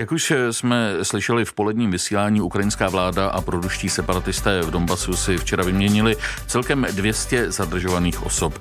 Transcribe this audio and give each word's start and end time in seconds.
Jak 0.00 0.12
už 0.12 0.32
jsme 0.50 0.94
slyšeli 1.02 1.44
v 1.44 1.52
poledním 1.52 1.90
vysílání, 1.90 2.40
ukrajinská 2.40 2.88
vláda 2.88 3.28
a 3.28 3.40
produští 3.40 3.88
separatisté 3.88 4.62
v 4.62 4.70
Donbasu 4.70 5.16
si 5.16 5.38
včera 5.38 5.64
vyměnili 5.64 6.16
celkem 6.46 6.86
200 6.92 7.52
zadržovaných 7.52 8.22
osob. 8.26 8.58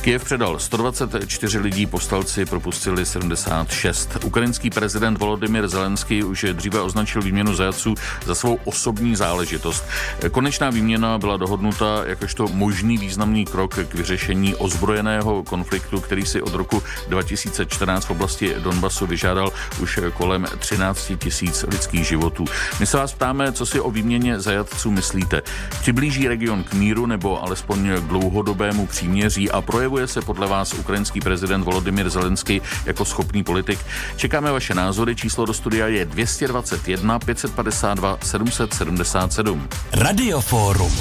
Kiev 0.00 0.24
předal 0.24 0.58
124 0.58 1.58
lidí, 1.58 1.86
postalci 1.86 2.44
propustili 2.44 3.06
76. 3.06 4.24
Ukrajinský 4.24 4.70
prezident 4.70 5.18
Volodymyr 5.18 5.68
Zelenský 5.68 6.24
už 6.24 6.46
dříve 6.52 6.80
označil 6.80 7.22
výměnu 7.22 7.54
zajaců 7.54 7.94
za 8.24 8.34
svou 8.34 8.58
osobní 8.64 9.16
záležitost. 9.16 9.84
Konečná 10.30 10.70
výměna 10.70 11.18
byla 11.18 11.36
dohodnuta 11.36 12.02
jakožto 12.06 12.48
možný 12.48 12.98
významný 12.98 13.44
krok 13.44 13.74
k 13.74 13.94
vyřešení 13.94 14.54
ozbrojeného 14.54 15.42
konfliktu, 15.44 16.00
který 16.00 16.26
si 16.26 16.42
od 16.42 16.54
roku 16.54 16.82
2014 17.08 18.04
v 18.04 18.10
oblasti 18.10 18.54
Donbasu 18.58 19.06
vyžádal 19.06 19.52
už 19.82 20.00
kolem 20.14 20.46
13 20.70 21.12
tisíc 21.18 21.64
lidských 21.68 22.06
životů. 22.06 22.44
My 22.80 22.86
se 22.86 22.96
vás 22.96 23.12
ptáme, 23.12 23.52
co 23.52 23.66
si 23.66 23.80
o 23.80 23.90
výměně 23.90 24.40
zajatců 24.40 24.90
myslíte. 24.90 25.42
Přiblíží 25.80 26.28
region 26.28 26.64
k 26.64 26.74
míru 26.74 27.06
nebo 27.06 27.42
alespoň 27.42 27.88
k 27.96 28.00
dlouhodobému 28.00 28.86
příměří 28.86 29.50
a 29.50 29.60
projevuje 29.60 30.06
se 30.06 30.20
podle 30.20 30.46
vás 30.46 30.74
ukrajinský 30.74 31.20
prezident 31.20 31.64
Volodymyr 31.64 32.10
Zelensky 32.10 32.62
jako 32.86 33.04
schopný 33.04 33.44
politik? 33.44 33.78
Čekáme 34.16 34.52
vaše 34.52 34.74
názory. 34.74 35.16
Číslo 35.16 35.46
do 35.46 35.54
studia 35.54 35.86
je 35.86 36.04
221 36.04 37.18
552 37.18 38.18
777. 38.22 39.68
Radioforum. 39.92 40.92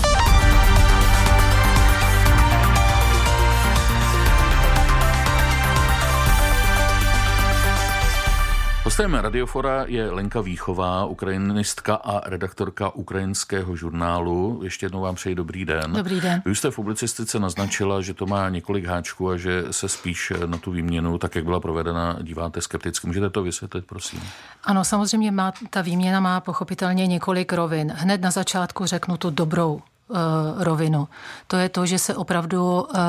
Hostem 8.89 9.13
Radiofora 9.13 9.85
je 9.88 10.11
Lenka 10.11 10.41
Výchová, 10.41 11.05
ukrajinistka 11.05 11.95
a 11.95 12.30
redaktorka 12.30 12.89
ukrajinského 12.89 13.75
žurnálu. 13.75 14.59
Ještě 14.63 14.86
jednou 14.86 15.02
vám 15.02 15.16
přeji 15.16 15.36
dobrý 15.36 15.66
den. 15.66 15.94
Dobrý 15.94 16.22
den. 16.22 16.41
Vy 16.45 16.55
jste 16.55 16.72
v 16.72 16.75
publicistice 16.75 17.39
naznačila, 17.39 18.02
že 18.02 18.13
to 18.13 18.25
má 18.25 18.50
několik 18.50 18.86
háčků 18.86 19.30
a 19.30 19.38
že 19.38 19.63
se 19.72 19.89
spíš 19.89 20.33
na 20.45 20.58
tu 20.58 20.72
výměnu, 20.72 21.17
tak 21.17 21.36
jak 21.36 21.45
byla 21.45 21.59
provedena, 21.59 22.17
díváte 22.22 22.61
skepticky. 22.61 23.08
Můžete 23.08 23.30
to 23.30 23.44
vysvětlit, 23.44 23.86
prosím? 23.86 24.22
Ano, 24.63 24.83
samozřejmě 24.83 25.31
má, 25.31 25.53
ta 25.69 25.81
výměna 25.81 26.19
má 26.19 26.39
pochopitelně 26.39 27.08
několik 27.08 27.53
rovin. 27.53 27.94
Hned 27.95 28.22
na 28.22 28.31
začátku 28.31 28.85
řeknu 28.85 29.17
tu 29.17 29.30
dobrou 29.30 29.73
uh, 29.73 30.17
rovinu. 30.58 31.08
To 31.47 31.58
je 31.58 31.69
to, 31.69 31.85
že 31.85 32.00
se 32.00 32.16
opravdu 32.16 32.81
uh, 32.81 33.00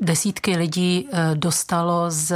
desítky 0.00 0.56
lidí 0.56 1.08
eh, 1.12 1.30
dostalo 1.34 2.10
z, 2.10 2.32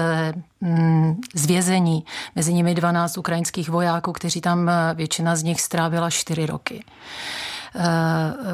mm, 0.60 1.20
z 1.34 1.46
vězení, 1.46 2.04
mezi 2.34 2.54
nimi 2.54 2.74
12 2.74 3.18
ukrajinských 3.18 3.68
vojáků, 3.68 4.12
kteří 4.12 4.40
tam 4.40 4.68
eh, 4.68 4.94
většina 4.94 5.36
z 5.36 5.42
nich 5.42 5.60
strávila 5.60 6.10
4 6.10 6.46
roky. 6.46 6.84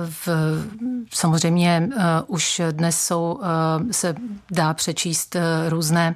V, 0.05 0.29
samozřejmě 1.13 1.89
eh, 1.93 2.03
už 2.27 2.61
dnes 2.71 3.01
jsou, 3.01 3.41
eh, 3.43 3.93
se 3.93 4.15
dá 4.51 4.75
přečíst 4.75 5.37
eh, 5.37 5.71
různé, 5.71 6.15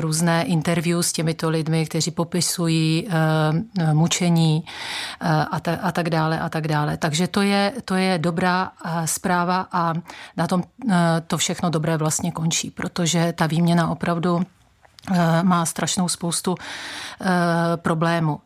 různé 0.00 0.44
interview 0.44 1.00
s 1.00 1.12
těmito 1.12 1.50
lidmi, 1.50 1.86
kteří 1.86 2.10
popisují 2.10 3.08
mučení 3.92 4.64
a, 5.50 5.60
ta, 5.60 5.74
a 5.82 5.92
tak 5.92 6.10
dále 6.10 6.40
a 6.40 6.48
tak 6.48 6.68
dále. 6.68 6.96
Takže 6.96 7.26
to 7.26 7.42
je, 7.42 7.72
to 7.84 7.94
je 7.94 8.18
dobrá 8.18 8.72
zpráva 9.04 9.68
a 9.72 9.94
na 10.36 10.46
tom 10.46 10.62
to 11.26 11.38
všechno 11.38 11.70
dobré 11.70 11.96
vlastně 11.96 12.32
končí, 12.32 12.70
protože 12.70 13.32
ta 13.32 13.46
výměna 13.46 13.90
opravdu 13.90 14.42
má 15.42 15.66
strašnou 15.66 16.08
spoustu 16.08 16.54
problémů. 17.76 18.40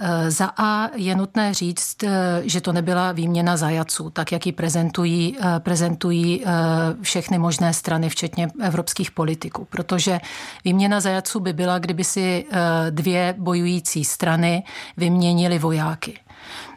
Eh, 0.00 0.30
za 0.30 0.50
A 0.56 0.90
je 0.94 1.14
nutné 1.14 1.54
říct, 1.54 2.02
eh, 2.02 2.42
že 2.44 2.60
to 2.60 2.72
nebyla 2.72 3.12
výměna 3.12 3.56
zajaců, 3.56 4.10
tak 4.10 4.32
jak 4.32 4.46
ji 4.46 4.52
prezentují, 4.52 5.36
eh, 5.40 5.60
prezentují 5.60 6.44
všechny 7.02 7.38
možné 7.38 7.74
strany, 7.74 8.08
včetně 8.08 8.48
evropských 8.62 9.10
politiků. 9.10 9.64
Protože 9.64 10.20
výměna 10.64 11.00
zajaců 11.00 11.40
by 11.40 11.52
byla, 11.52 11.78
kdyby 11.78 12.04
si 12.04 12.46
dvě 12.90 13.34
bojující 13.38 14.04
strany 14.04 14.62
vyměnili 14.96 15.58
vojáky. 15.58 16.18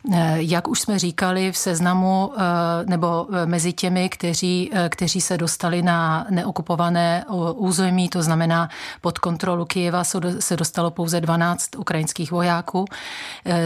Eh, 0.10 0.36
jak 0.38 0.68
už 0.68 0.82
jsme 0.82 1.00
říkali 1.00 1.52
v 1.52 1.58
seznamu 1.58 2.34
eh, 2.34 2.42
nebo 2.86 3.28
eh, 3.34 3.46
mezi 3.46 3.74
těmi, 3.74 4.10
kteří, 4.10 4.72
kteří 4.90 5.22
se 5.22 5.38
dostali 5.38 5.82
na 5.82 6.26
neokupované 6.30 7.26
území, 7.54 8.10
to 8.10 8.24
znamená 8.24 8.70
pod 9.02 9.20
kontrolu 9.20 9.66
Kyjeva, 9.66 10.04
se 10.40 10.58
dostalo 10.58 10.92
pouze 10.92 11.22
12 11.22 11.76
ukrajinských 11.78 12.32
vojáků, 12.32 12.86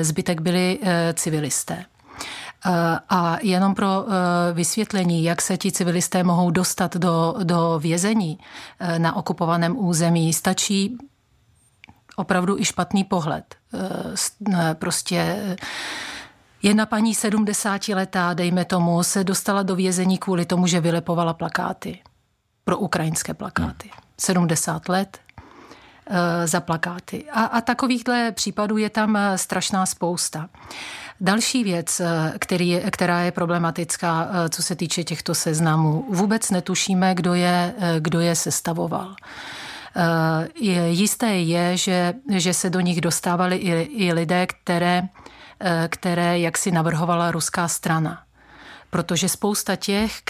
zbytek 0.01 0.41
byli 0.41 0.79
civilisté. 1.13 1.85
A 3.09 3.37
jenom 3.41 3.75
pro 3.75 4.05
vysvětlení, 4.53 5.23
jak 5.23 5.41
se 5.41 5.57
ti 5.57 5.71
civilisté 5.71 6.23
mohou 6.23 6.51
dostat 6.51 6.97
do, 6.97 7.35
do 7.43 7.79
vězení 7.79 8.39
na 8.97 9.15
okupovaném 9.15 9.77
území, 9.77 10.33
stačí 10.33 10.97
opravdu 12.15 12.57
i 12.59 12.65
špatný 12.65 13.03
pohled. 13.03 13.55
Prostě 14.73 15.55
Jedna 16.65 16.85
paní 16.85 17.15
70 17.15 17.87
letá, 17.87 18.33
dejme 18.33 18.65
tomu, 18.65 19.03
se 19.03 19.23
dostala 19.23 19.63
do 19.63 19.75
vězení 19.75 20.17
kvůli 20.17 20.45
tomu, 20.45 20.67
že 20.67 20.79
vylepovala 20.79 21.33
plakáty. 21.33 21.99
Pro 22.63 22.77
ukrajinské 22.77 23.33
plakáty. 23.33 23.89
70 24.19 24.89
let 24.89 25.19
e, 26.07 26.47
za 26.47 26.59
plakáty. 26.59 27.25
A, 27.31 27.43
a 27.43 27.61
takovýchhle 27.61 28.31
případů 28.31 28.77
je 28.77 28.89
tam 28.89 29.17
eh, 29.17 29.37
strašná 29.37 29.85
spousta. 29.85 30.49
Další 31.21 31.63
věc, 31.63 31.99
eh, 31.99 32.33
který, 32.39 32.81
která 32.91 33.21
je 33.21 33.31
problematická, 33.31 34.29
co 34.49 34.63
se 34.63 34.75
týče 34.75 35.03
těchto 35.03 35.35
seznamů, 35.35 36.05
vůbec 36.09 36.51
netušíme, 36.51 37.15
kdo 37.15 37.33
je, 37.33 37.73
kdo 37.99 38.19
je 38.19 38.35
sestavoval. 38.35 39.15
Je, 40.55 40.89
jisté 40.89 41.37
je, 41.37 41.77
že, 41.77 42.13
že 42.35 42.53
se 42.53 42.69
do 42.69 42.79
nich 42.79 43.01
dostávali 43.01 43.55
i, 43.55 43.71
i 44.07 44.13
lidé, 44.13 44.47
které 44.47 45.09
Eh, 45.59 45.87
které 45.87 46.39
jaksi 46.39 46.71
navrhovala 46.71 47.31
ruská 47.31 47.67
strana 47.67 48.24
protože 48.95 49.29
spousta 49.29 49.75
těch, 49.75 50.21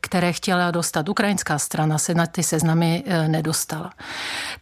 které 0.00 0.32
chtěla 0.32 0.70
dostat 0.70 1.08
ukrajinská 1.08 1.58
strana, 1.58 1.98
se 1.98 2.14
na 2.14 2.26
ty 2.26 2.42
seznamy 2.42 3.04
eh, 3.06 3.28
nedostala. 3.28 3.92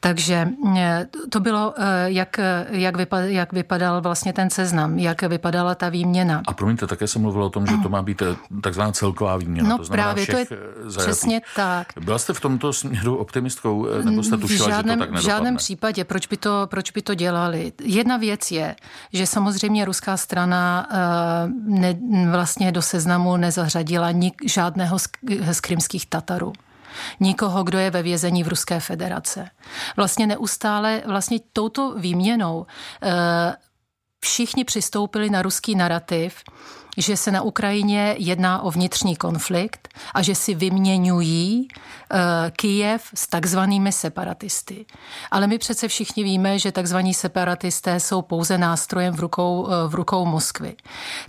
Takže 0.01 0.49
eh, 0.77 1.07
to 1.31 1.41
bylo, 1.41 1.75
eh, 1.79 2.13
jak, 2.13 2.41
jak, 2.71 2.97
vypadal, 2.97 3.29
jak 3.29 3.53
vypadal 3.53 4.01
vlastně 4.01 4.33
ten 4.33 4.51
seznam, 4.51 4.99
jak 4.99 5.23
vypadala 5.23 5.75
ta 5.75 5.89
výměna. 5.89 6.43
A 6.47 6.53
promiňte, 6.53 6.87
také 6.87 7.07
jsem 7.07 7.23
mluvila 7.23 7.47
o 7.47 7.51
tom, 7.51 7.67
že 7.67 7.77
to 7.83 7.89
má 7.89 8.03
být 8.03 8.23
takzvaná 8.63 8.93
celková 8.93 9.37
výměna. 9.37 9.69
No 9.69 9.79
to 9.79 9.85
právě, 9.85 10.27
to 10.27 10.37
je 10.37 10.47
zajatých. 10.85 11.03
přesně 11.03 11.41
tak. 11.57 11.87
Byla 12.05 12.19
jste 12.19 12.33
v 12.33 12.41
tomto 12.41 12.73
směru 12.73 13.17
optimistkou, 13.17 13.89
nebo 14.05 14.23
jste 14.23 14.37
tušila, 14.37 14.69
žádném, 14.69 14.99
že 15.01 15.07
to 15.07 15.13
tak 15.13 15.21
V 15.21 15.25
žádném 15.25 15.57
případě, 15.57 16.05
proč 16.05 16.27
by, 16.27 16.37
to, 16.37 16.67
proč 16.71 16.91
by 16.91 17.03
to 17.03 17.15
dělali? 17.15 17.73
Jedna 17.81 18.17
věc 18.17 18.51
je, 18.51 18.77
že 19.13 19.27
samozřejmě 19.27 19.85
ruská 19.85 20.17
strana 20.17 20.89
ne, 21.65 21.97
vlastně 22.31 22.73
do 22.73 22.83
seznamu 22.83 23.22
seznamu 23.23 23.37
nezařadila 23.37 24.11
nik, 24.11 24.35
žádného 24.49 24.99
z, 24.99 25.09
z 25.53 25.61
krymských 25.61 26.07
Tatarů 26.07 26.53
nikoho, 27.21 27.65
kdo 27.65 27.79
je 27.79 27.91
ve 27.91 28.03
vězení 28.03 28.45
v 28.45 28.49
Ruské 28.49 28.81
federace. 28.81 29.51
Vlastně 29.97 30.27
neustále, 30.27 31.03
vlastně 31.07 31.39
touto 31.53 31.95
výměnou 31.95 32.67
e, 33.03 33.57
všichni 34.21 34.65
přistoupili 34.65 35.31
na 35.31 35.43
ruský 35.43 35.75
narrativ, 35.75 36.35
že 36.97 37.17
se 37.17 37.31
na 37.31 37.43
Ukrajině 37.43 38.15
jedná 38.19 38.63
o 38.63 38.71
vnitřní 38.71 39.17
konflikt 39.17 39.89
a 40.15 40.23
že 40.23 40.35
si 40.35 40.55
vyměňují 40.55 41.69
uh, 41.69 42.19
Kijev 42.51 43.03
s 43.15 43.27
takzvanými 43.27 43.93
separatisty. 43.93 44.87
Ale 45.31 45.47
my 45.47 45.59
přece 45.59 45.89
všichni 45.89 46.25
víme, 46.25 46.59
že 46.59 46.73
takzvaní 46.73 47.15
separatisté 47.15 48.01
jsou 48.01 48.23
pouze 48.23 48.59
nástrojem 48.59 49.15
v 49.15 49.21
rukou, 49.21 49.63
uh, 49.63 49.69
v 49.89 49.95
rukou 49.95 50.27
Moskvy. 50.27 50.75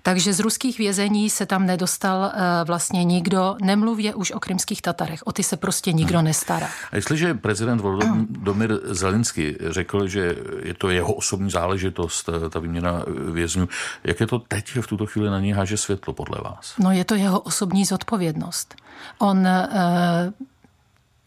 Takže 0.01 0.33
z 0.33 0.39
ruských 0.39 0.77
vězení 0.77 1.29
se 1.29 1.45
tam 1.45 1.65
nedostal 1.65 2.19
uh, 2.19 2.41
vlastně 2.67 3.03
nikdo, 3.03 3.55
nemluvě 3.61 4.15
už 4.15 4.31
o 4.31 4.39
krymských 4.39 4.81
Tatarech. 4.81 5.19
O 5.25 5.31
ty 5.31 5.43
se 5.43 5.57
prostě 5.57 5.93
nikdo 5.93 6.17
hmm. 6.17 6.25
nestará. 6.25 6.69
A 6.91 6.95
jestliže 6.95 7.33
prezident 7.33 7.81
Volodymyr 7.81 8.79
Zelensky 8.83 9.57
řekl, 9.69 10.07
že 10.07 10.35
je 10.63 10.73
to 10.73 10.89
jeho 10.89 11.13
osobní 11.13 11.51
záležitost, 11.51 12.29
ta 12.49 12.59
výměna 12.59 13.05
vězňů, 13.31 13.67
jak 14.03 14.19
je 14.19 14.27
to 14.27 14.39
teď 14.39 14.77
v 14.81 14.87
tuto 14.87 15.05
chvíli 15.05 15.29
na 15.29 15.39
něj 15.39 15.52
háže 15.53 15.77
světlo 15.77 16.13
podle 16.13 16.41
vás? 16.41 16.73
No 16.79 16.91
je 16.91 17.05
to 17.05 17.15
jeho 17.15 17.39
osobní 17.39 17.85
zodpovědnost. 17.85 18.75
On 19.19 19.47
e, 19.47 19.69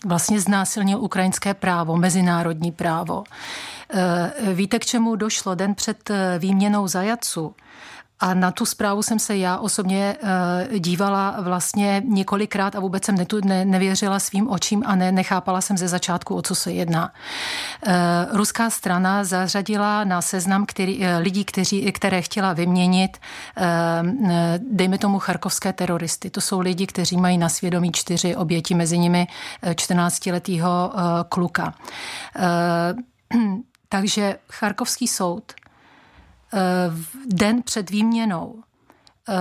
vlastně 0.04 0.40
znásilnil 0.40 1.00
ukrajinské 1.00 1.54
právo, 1.54 1.96
mezinárodní 1.96 2.72
právo. 2.72 3.24
E, 3.90 4.54
víte, 4.54 4.78
k 4.78 4.86
čemu 4.86 5.16
došlo 5.16 5.54
den 5.54 5.74
před 5.74 6.10
eh, 6.10 6.38
výměnou 6.38 6.88
zajaců? 6.88 7.54
A 8.20 8.34
na 8.34 8.50
tu 8.50 8.66
zprávu 8.66 9.02
jsem 9.02 9.18
se 9.18 9.36
já 9.36 9.58
osobně 9.58 10.16
uh, 10.22 10.78
dívala 10.78 11.36
vlastně 11.40 12.02
několikrát 12.06 12.76
a 12.76 12.80
vůbec 12.80 13.04
jsem 13.04 13.14
netu, 13.14 13.40
ne, 13.44 13.64
nevěřila 13.64 14.18
svým 14.18 14.50
očím 14.50 14.82
a 14.86 14.94
ne, 14.94 15.12
nechápala 15.12 15.60
jsem 15.60 15.78
ze 15.78 15.88
začátku, 15.88 16.34
o 16.34 16.42
co 16.42 16.54
se 16.54 16.72
jedná. 16.72 17.12
Uh, 17.86 17.92
ruská 18.36 18.70
strana 18.70 19.24
zařadila 19.24 20.04
na 20.04 20.22
seznam 20.22 20.66
který, 20.66 20.98
uh, 20.98 21.04
lidí, 21.18 21.44
kteří, 21.44 21.92
které 21.92 22.22
chtěla 22.22 22.52
vyměnit, 22.52 23.18
dejme 24.58 24.98
tomu 24.98 25.18
charkovské 25.18 25.72
teroristy. 25.72 26.30
To 26.30 26.40
jsou 26.40 26.60
lidi, 26.60 26.86
kteří 26.86 27.16
mají 27.16 27.38
na 27.38 27.48
svědomí 27.48 27.92
čtyři 27.92 28.36
oběti, 28.36 28.74
mezi 28.74 28.98
nimi 28.98 29.26
14-letého 29.64 30.92
uh, 30.94 31.00
kluka. 31.28 31.74
Takže 33.88 34.38
Charkovský 34.50 35.08
soud 35.08 35.52
Eh, 35.52 35.65
den 37.26 37.62
před 37.62 37.90
výměnou 37.90 38.62
eh, 39.28 39.34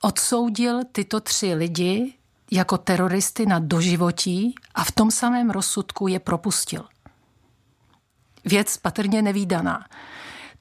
odsoudil 0.00 0.80
tyto 0.92 1.20
tři 1.20 1.54
lidi 1.54 2.14
jako 2.50 2.78
teroristy 2.78 3.46
na 3.46 3.58
doživotí 3.58 4.54
a 4.74 4.84
v 4.84 4.92
tom 4.92 5.10
samém 5.10 5.50
rozsudku 5.50 6.08
je 6.08 6.20
propustil. 6.20 6.84
Věc 8.44 8.76
patrně 8.76 9.22
nevýdaná. 9.22 9.86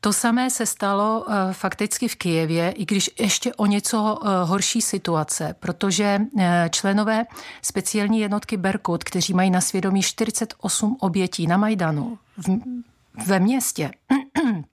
To 0.01 0.13
samé 0.13 0.49
se 0.49 0.65
stalo 0.65 1.25
uh, 1.27 1.33
fakticky 1.51 2.07
v 2.07 2.15
Kijevě, 2.15 2.71
i 2.71 2.85
když 2.85 3.09
ještě 3.19 3.53
o 3.53 3.65
něco 3.65 4.01
uh, 4.21 4.29
horší 4.49 4.81
situace, 4.81 5.55
protože 5.59 6.21
členové 6.69 7.25
speciální 7.61 8.19
jednotky 8.19 8.57
Berkut, 8.57 9.03
kteří 9.03 9.33
mají 9.33 9.49
na 9.49 9.61
svědomí 9.61 10.01
48 10.01 10.97
obětí 10.99 11.47
na 11.47 11.57
Majdanu 11.57 12.17
v, 12.37 12.49
ve 13.27 13.39
městě, 13.39 13.91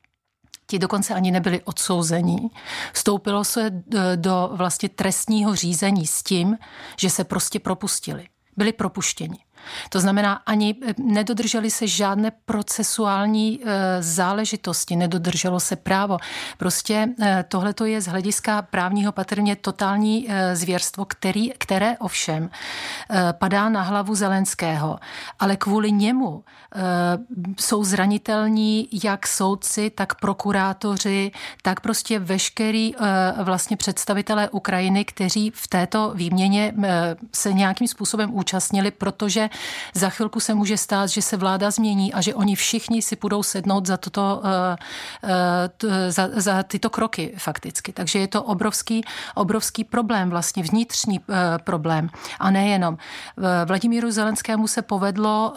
ti 0.67 0.79
dokonce 0.79 1.15
ani 1.15 1.31
nebyli 1.31 1.63
odsouzení. 1.63 2.51
Vstoupilo 2.93 3.45
se 3.45 3.67
e, 3.67 4.17
do 4.17 4.51
vlastně 4.53 4.89
trestního 4.89 5.55
řízení 5.55 6.07
s 6.07 6.23
tím, 6.23 6.57
že 6.97 7.11
se 7.11 7.25
prostě 7.25 7.61
propustili. 7.61 8.27
Byli 8.57 8.73
propuštěni. 8.73 9.46
To 9.89 10.01
znamená, 10.01 10.41
ani 10.47 10.75
eh, 10.83 10.95
nedodrželi 10.99 11.71
se 11.71 11.87
žádné 11.87 12.33
procesuální 12.45 13.61
eh, 13.63 14.03
záležitosti, 14.03 14.97
nedodrželo 14.97 15.61
se 15.61 15.77
právo. 15.77 16.19
Prostě 16.59 17.09
eh, 17.23 17.45
tohle 17.49 17.75
to 17.75 17.85
je 17.85 18.01
z 18.01 18.07
hlediska 18.07 18.63
právního 18.63 19.13
patrně 19.13 19.57
totální 19.57 20.29
zvěrstvo, 20.53 21.05
který, 21.05 21.53
které 21.59 21.99
ovšem 21.99 22.51
padá 23.33 23.69
na 23.69 23.83
hlavu 23.83 24.15
Zelenského. 24.15 24.99
Ale 25.39 25.57
kvůli 25.57 25.93
němu 25.93 26.45
jsou 27.61 27.85
zranitelní 27.85 28.89
jak 29.05 29.27
soudci, 29.27 29.91
tak 29.91 30.21
prokurátoři, 30.21 31.33
tak 31.63 31.81
prostě 31.81 32.19
veškerý 32.19 32.95
vlastně 33.43 33.77
představitelé 33.77 34.49
Ukrajiny, 34.49 35.05
kteří 35.05 35.53
v 35.55 35.69
této 35.69 36.13
výměně 36.15 36.75
se 37.35 37.53
nějakým 37.53 37.89
způsobem 37.89 38.35
účastnili, 38.35 38.91
protože 38.91 39.49
za 39.95 40.11
chvilku 40.11 40.41
se 40.41 40.55
může 40.55 40.77
stát, 40.77 41.07
že 41.07 41.23
se 41.23 41.37
vláda 41.37 41.71
změní 41.71 42.15
a 42.15 42.21
že 42.21 42.35
oni 42.35 42.57
všichni 42.57 43.03
si 43.03 43.17
budou 43.17 43.43
sednout 43.43 43.87
za, 43.87 43.97
toto, 43.97 44.43
eh, 44.45 45.69
eh, 45.85 46.13
za, 46.13 46.29
za 46.35 46.63
tyto 46.63 46.91
kroky 46.91 47.35
fakticky. 47.39 47.93
Takže 47.93 48.19
je 48.19 48.29
to 48.29 48.43
obrovský, 48.43 49.05
obrovský 49.35 49.85
problém, 49.85 50.31
vlastně 50.31 50.63
vnitřní 50.63 51.21
eh, 51.21 51.59
problém. 51.65 52.09
A 52.41 52.51
nejenom. 52.51 52.99
Vladimíru 53.67 54.11
Zelenskému 54.11 54.67
se 54.67 54.83
povedlo 54.83 55.55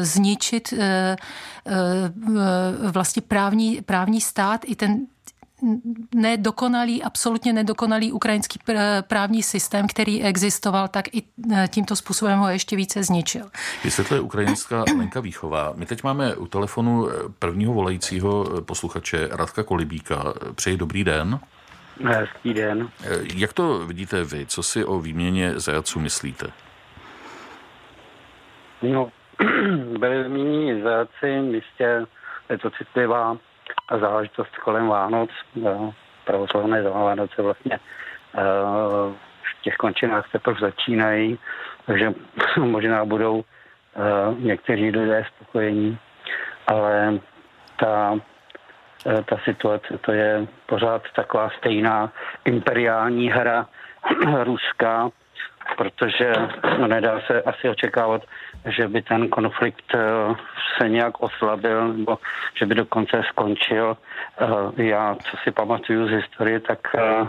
zničit 0.00 0.74
vlastně 2.92 3.22
právní, 3.22 3.82
právní 3.82 4.20
stát 4.20 4.60
i 4.64 4.76
ten 4.76 5.06
nedokonalý, 6.14 7.02
absolutně 7.02 7.52
nedokonalý 7.52 8.12
ukrajinský 8.12 8.58
právní 9.08 9.42
systém, 9.42 9.86
který 9.86 10.22
existoval, 10.22 10.88
tak 10.88 11.14
i 11.14 11.22
e, 11.52 11.68
tímto 11.68 11.96
způsobem 11.96 12.38
ho 12.38 12.48
ještě 12.48 12.76
více 12.76 13.02
zničil. 13.02 13.44
Vysvětluje 13.84 14.20
ukrajinská 14.20 14.84
Lenka 14.98 15.20
Výchová. 15.20 15.72
My 15.76 15.86
teď 15.86 16.02
máme 16.02 16.36
u 16.36 16.46
telefonu 16.46 17.08
e, 17.08 17.12
prvního 17.38 17.72
volajícího 17.72 18.58
e, 18.58 18.62
posluchače 18.62 19.28
Radka 19.32 19.62
Kolibíka. 19.62 20.34
Přeji 20.54 20.76
dobrý 20.76 21.04
den. 21.04 21.40
Hezký 22.04 22.54
den. 22.54 22.88
Jak 23.34 23.52
to 23.52 23.86
vidíte 23.86 24.24
vy? 24.24 24.46
Co 24.46 24.62
si 24.62 24.84
o 24.84 25.00
výměně 25.00 25.60
zajaců 25.60 26.00
myslíte? 26.00 26.46
No, 28.82 29.10
byli 29.98 30.22
vyměněni 30.22 30.82
zajaci, 30.82 31.28
jistě 31.28 32.06
je 32.50 32.58
to 32.58 32.70
citlivá 32.70 33.36
záležitost 34.00 34.56
kolem 34.56 34.88
Vánoc, 34.88 35.30
pravoslavné 36.24 36.82
Vánoce 36.82 37.42
vlastně 37.42 37.78
v 39.42 39.62
těch 39.62 39.76
končinách 39.76 40.30
teprve 40.32 40.60
začínají, 40.60 41.38
takže 41.86 42.12
možná 42.58 43.04
budou 43.04 43.44
někteří 44.38 44.90
lidé 44.90 45.24
spokojení, 45.36 45.98
ale 46.66 47.18
ta, 47.76 48.14
ta 49.24 49.38
situace 49.44 49.98
to 49.98 50.12
je 50.12 50.46
pořád 50.66 51.02
taková 51.16 51.50
stejná 51.58 52.12
imperiální 52.44 53.30
hra 53.30 53.66
ruská, 54.44 55.10
protože 55.76 56.32
no, 56.78 56.86
nedá 56.86 57.20
se 57.26 57.42
asi 57.42 57.68
očekávat, 57.68 58.22
že 58.66 58.88
by 58.88 59.02
ten 59.02 59.28
konflikt 59.28 59.94
eh, 59.94 59.98
se 60.78 60.88
nějak 60.88 61.22
oslabil 61.22 61.92
nebo 61.92 62.18
že 62.54 62.66
by 62.66 62.74
dokonce 62.74 63.22
skončil. 63.28 63.96
Eh, 64.40 64.82
já, 64.82 65.14
co 65.14 65.36
si 65.44 65.50
pamatuju 65.50 66.08
z 66.08 66.10
historie, 66.10 66.60
tak 66.60 66.78
eh, 66.94 67.26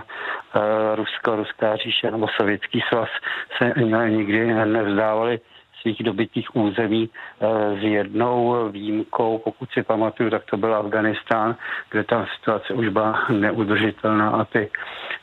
Rusko, 0.95 1.36
Ruská 1.36 1.75
říše 1.75 2.12
nebo 2.12 2.28
Sovětský 2.28 2.81
svaz 2.89 3.10
se 3.57 3.74
nikdy 4.10 4.54
nevzdávali 4.54 5.40
svých 5.81 6.03
dobytých 6.03 6.56
území 6.56 7.09
s 7.79 7.83
jednou 7.83 8.69
výjimkou, 8.69 9.38
pokud 9.38 9.69
si 9.71 9.83
pamatuju, 9.83 10.29
tak 10.29 10.45
to 10.45 10.57
byl 10.57 10.75
Afganistán, 10.75 11.56
kde 11.91 12.03
ta 12.03 12.25
situace 12.38 12.74
už 12.74 12.88
byla 12.89 13.25
neudržitelná 13.29 14.29
a 14.29 14.45
ty 14.45 14.69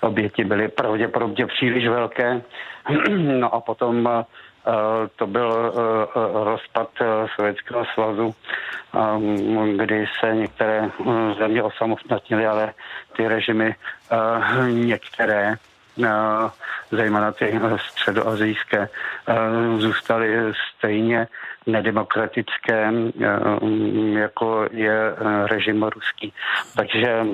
oběti 0.01 0.45
byly 0.45 0.69
pravděpodobně 0.69 1.47
příliš 1.47 1.89
velké. 1.89 2.43
No 3.41 3.55
a 3.55 3.61
potom 3.61 4.09
eh, 4.09 4.25
to 5.17 5.27
byl 5.27 5.73
eh, 5.75 6.45
rozpad 6.45 6.89
eh, 7.01 7.07
Sovětského 7.37 7.85
svazu, 7.95 8.35
kdy 9.77 10.07
se 10.21 10.35
některé 10.35 10.91
země 11.39 11.63
osamostatnily, 11.63 12.47
ale 12.47 12.75
ty 13.17 13.29
režimy 13.29 13.75
některé 14.71 15.55
zejména 16.91 17.33
ty 17.33 17.61
středoazijské, 17.91 18.89
zůstaly 19.79 20.37
stejně 20.77 21.29
nedemokratické, 21.67 22.93
jako 24.13 24.67
je 24.71 25.15
režim 25.47 25.83
ruský. 25.83 26.33
Takže 26.77 27.25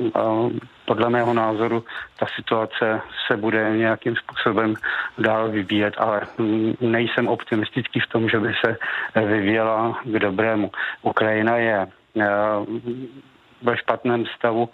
podle 0.84 1.10
mého 1.10 1.34
názoru 1.34 1.84
ta 2.18 2.26
situace 2.36 3.00
se 3.26 3.36
bude 3.36 3.70
nějakým 3.76 4.16
způsobem 4.16 4.74
dál 5.18 5.48
vyvíjet, 5.48 5.94
ale 5.98 6.20
nejsem 6.80 7.28
optimistický 7.28 8.00
v 8.00 8.06
tom, 8.06 8.28
že 8.28 8.38
by 8.38 8.52
se 8.64 8.76
vyvíjela 9.26 9.98
k 10.04 10.18
dobrému. 10.18 10.70
Ukrajina 11.02 11.56
je 11.56 11.88
ve 13.62 13.76
špatném 13.76 14.26
stavu, 14.26 14.68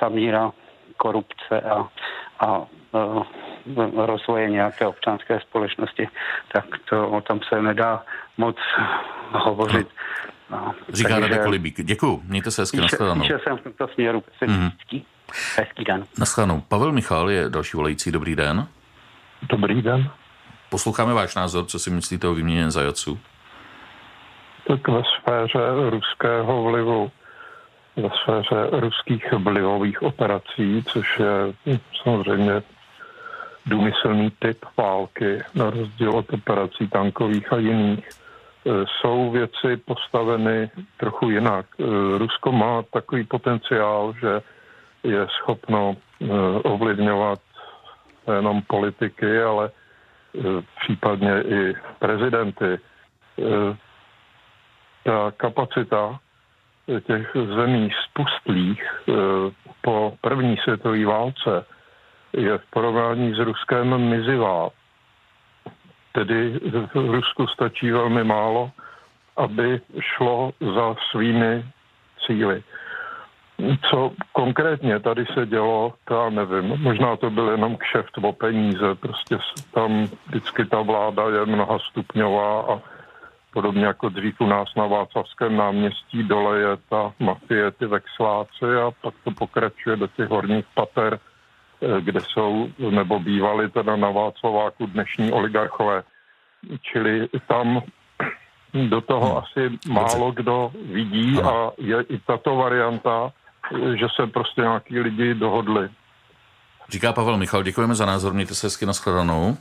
ta 0.00 0.08
míra 0.08 0.52
korupce 0.96 1.60
a, 1.60 1.88
a 2.40 2.66
rozvoje 3.96 4.50
nějaké 4.50 4.86
občanské 4.86 5.40
společnosti, 5.40 6.08
tak 6.52 6.64
to 6.90 7.10
o 7.10 7.20
tom 7.20 7.40
se 7.48 7.62
nedá 7.62 8.02
moc 8.38 8.56
hovořit. 9.30 9.88
No, 10.50 10.74
Říká 10.88 11.18
Radek 11.18 11.42
Kolibík. 11.42 11.80
Děkuji, 11.82 12.20
mějte 12.24 12.50
se 12.50 12.62
hezky, 12.62 12.76
nashledanou. 12.76 13.24
jsem 13.24 13.56
v 13.56 13.60
tomto 13.60 13.88
směru 13.88 14.20
pesimistický. 14.20 14.96
Mm. 14.96 15.04
Hezký 15.56 15.84
den. 15.84 16.04
Nashledanou. 16.18 16.60
Pavel 16.60 16.92
Michal 16.92 17.30
je 17.30 17.50
další 17.50 17.76
volající. 17.76 18.12
Dobrý 18.12 18.36
den. 18.36 18.66
Dobrý 19.42 19.82
den. 19.82 20.10
Posloucháme 20.70 21.14
váš 21.14 21.34
názor, 21.34 21.64
co 21.64 21.78
si 21.78 21.90
myslíte 21.90 22.28
o 22.28 22.34
výměně 22.34 22.70
zajaců? 22.70 23.18
Tak 24.68 24.88
ve 24.88 25.02
sféře 25.20 25.90
ruského 25.90 26.62
vlivu 26.62 27.10
ve 27.96 28.10
sféře 28.22 28.80
ruských 28.80 29.32
vlivových 29.32 30.02
operací, 30.02 30.84
což 30.88 31.18
je 31.18 31.78
samozřejmě 32.02 32.62
důmyslný 33.66 34.30
typ 34.38 34.64
války, 34.76 35.42
na 35.54 35.70
rozdíl 35.70 36.10
od 36.10 36.32
operací 36.32 36.88
tankových 36.88 37.52
a 37.52 37.56
jiných, 37.56 38.08
e, 38.08 38.70
jsou 38.86 39.30
věci 39.30 39.76
postaveny 39.76 40.70
trochu 40.96 41.30
jinak. 41.30 41.66
E, 41.80 41.84
Rusko 42.18 42.52
má 42.52 42.82
takový 42.82 43.24
potenciál, 43.24 44.14
že 44.20 44.40
je 45.02 45.26
schopno 45.28 45.96
e, 45.96 46.26
ovlivňovat 46.62 47.40
jenom 48.36 48.62
politiky, 48.62 49.42
ale 49.42 49.70
případně 50.80 51.42
i 51.42 51.74
prezidenty. 51.98 52.78
Ta 55.04 55.32
kapacita 55.36 56.18
těch 57.06 57.30
zemí 57.56 57.90
spustlých 58.10 58.82
po 59.80 60.18
první 60.20 60.56
světové 60.56 61.06
válce 61.06 61.64
je 62.36 62.58
v 62.58 62.70
porovnání 62.70 63.34
s 63.34 63.38
Ruskem 63.38 63.98
mizivá. 63.98 64.68
Tedy 66.12 66.60
v 66.94 66.96
Rusku 66.96 67.46
stačí 67.46 67.90
velmi 67.90 68.24
málo, 68.24 68.70
aby 69.36 69.80
šlo 70.00 70.52
za 70.60 70.94
svými 71.10 71.64
cíly. 72.26 72.62
Co 73.90 74.12
konkrétně 74.32 75.00
tady 75.00 75.26
se 75.26 75.46
dělo, 75.46 75.94
to 76.04 76.14
já 76.14 76.30
nevím. 76.30 76.82
Možná 76.82 77.16
to 77.16 77.30
byl 77.30 77.48
jenom 77.48 77.76
kšeft 77.76 78.18
o 78.22 78.32
peníze. 78.32 78.94
Prostě 78.94 79.38
tam 79.74 80.08
vždycky 80.26 80.64
ta 80.64 80.80
vláda 80.80 81.22
je 81.28 81.46
mnoha 81.46 81.78
stupňová 81.78 82.60
a 82.60 82.80
podobně 83.52 83.84
jako 83.86 84.08
dřív 84.08 84.40
u 84.40 84.46
nás 84.46 84.68
na 84.76 84.86
Václavském 84.86 85.56
náměstí 85.56 86.22
dole 86.22 86.58
je 86.58 86.76
ta 86.88 87.12
mafie, 87.18 87.70
ty 87.70 87.86
vexláci 87.86 88.64
a 88.86 88.90
pak 89.02 89.14
to 89.24 89.30
pokračuje 89.30 89.96
do 89.96 90.06
těch 90.06 90.28
horních 90.28 90.64
pater, 90.74 91.18
kde 92.00 92.20
jsou 92.20 92.68
nebo 92.78 93.18
bývali 93.18 93.70
teda 93.70 93.96
na 93.96 94.10
Václaváku 94.10 94.86
dnešní 94.86 95.32
oligarchové. 95.32 96.02
Čili 96.82 97.28
tam 97.48 97.82
do 98.88 99.00
toho 99.00 99.26
hmm. 99.26 99.38
asi 99.38 99.78
málo 99.88 100.32
kdo 100.32 100.72
vidí 100.92 101.42
a 101.42 101.70
je 101.78 102.02
i 102.02 102.18
tato 102.18 102.56
varianta, 102.56 103.32
že 103.94 104.06
se 104.16 104.26
prostě 104.26 104.60
nějaký 104.60 105.00
lidi 105.00 105.34
dohodli. 105.34 105.88
Říká 106.88 107.12
Pavel 107.12 107.36
Michal, 107.36 107.62
děkujeme 107.62 107.94
za 107.94 108.06
názor, 108.06 108.34
mějte 108.34 108.54
se 108.54 108.66
hezky 108.66 108.86
nashledanou. 108.86 109.56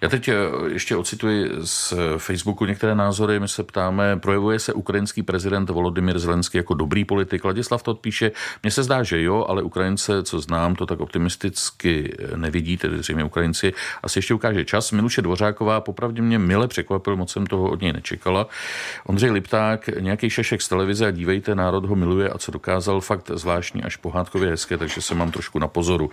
Já 0.00 0.08
teď 0.08 0.28
eh, 0.28 0.34
ještě 0.72 0.96
ocituji 0.96 1.50
z 1.60 1.94
Facebooku 2.18 2.64
některé 2.64 2.94
názory. 2.94 3.40
My 3.40 3.48
se 3.48 3.62
ptáme, 3.62 4.16
projevuje 4.16 4.58
se 4.58 4.72
ukrajinský 4.72 5.22
prezident 5.22 5.70
Volodymyr 5.70 6.18
Zelenský 6.18 6.58
jako 6.58 6.74
dobrý 6.74 7.04
politik. 7.04 7.44
Ladislav 7.44 7.82
to 7.82 7.90
odpíše, 7.90 8.32
mně 8.62 8.70
se 8.70 8.82
zdá, 8.82 9.02
že 9.02 9.22
jo, 9.22 9.46
ale 9.48 9.62
Ukrajince, 9.62 10.22
co 10.22 10.40
znám, 10.40 10.74
to 10.74 10.86
tak 10.86 11.00
optimisticky 11.00 12.16
nevidí, 12.36 12.76
tedy 12.76 12.98
zřejmě 12.98 13.24
Ukrajinci. 13.24 13.72
Asi 14.02 14.18
ještě 14.18 14.34
ukáže 14.34 14.64
čas. 14.64 14.92
Miluše 14.92 15.22
Dvořáková 15.22 15.80
popravdě 15.80 16.22
mě 16.22 16.38
mile 16.38 16.68
překvapil, 16.68 17.16
moc 17.16 17.32
jsem 17.32 17.46
toho 17.46 17.70
od 17.70 17.80
něj 17.80 17.92
nečekala. 17.92 18.46
Ondřej 19.06 19.30
Lipták, 19.30 19.88
nějaký 20.00 20.30
šešek 20.30 20.62
z 20.62 20.68
televize 20.68 21.06
a 21.06 21.10
dívejte, 21.10 21.54
národ 21.54 21.84
ho 21.84 21.96
miluje 21.96 22.28
a 22.28 22.38
co 22.38 22.50
dokázal, 22.50 23.00
fakt 23.00 23.30
zvláštní 23.34 23.82
až 23.82 23.96
pohádkově 23.96 24.50
hezké, 24.50 24.78
takže 24.78 25.00
se 25.02 25.14
mám 25.14 25.30
trošku 25.30 25.58
na 25.58 25.68
pozoru. 25.68 26.10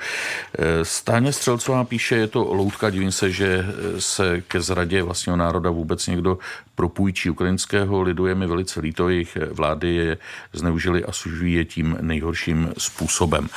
Eh, 0.60 0.86
Stáně 0.86 1.34
Střelcová 1.34 1.84
píše, 1.84 2.16
je 2.16 2.28
to 2.28 2.54
loutka, 2.54 2.90
divím 2.90 3.12
se, 3.12 3.32
že 3.32 3.66
se 4.00 4.42
ke 4.42 4.62
zradě 4.62 5.04
vlastního 5.04 5.38
národa 5.38 5.70
vůbec 5.70 6.08
někdo 6.08 6.38
propůjčí 6.76 7.30
ukrajinského 7.30 8.02
lidu. 8.02 8.26
Je 8.26 8.36
mi 8.36 8.48
velice 8.48 8.80
líto, 8.80 9.10
jejich 9.10 9.38
vlády 9.52 9.96
je 9.96 10.18
zneužili 10.54 11.06
a 11.06 11.12
sužují 11.12 11.54
je 11.54 11.66
tím 11.66 11.98
nejhorším 12.02 12.74
způsobem. 12.78 13.48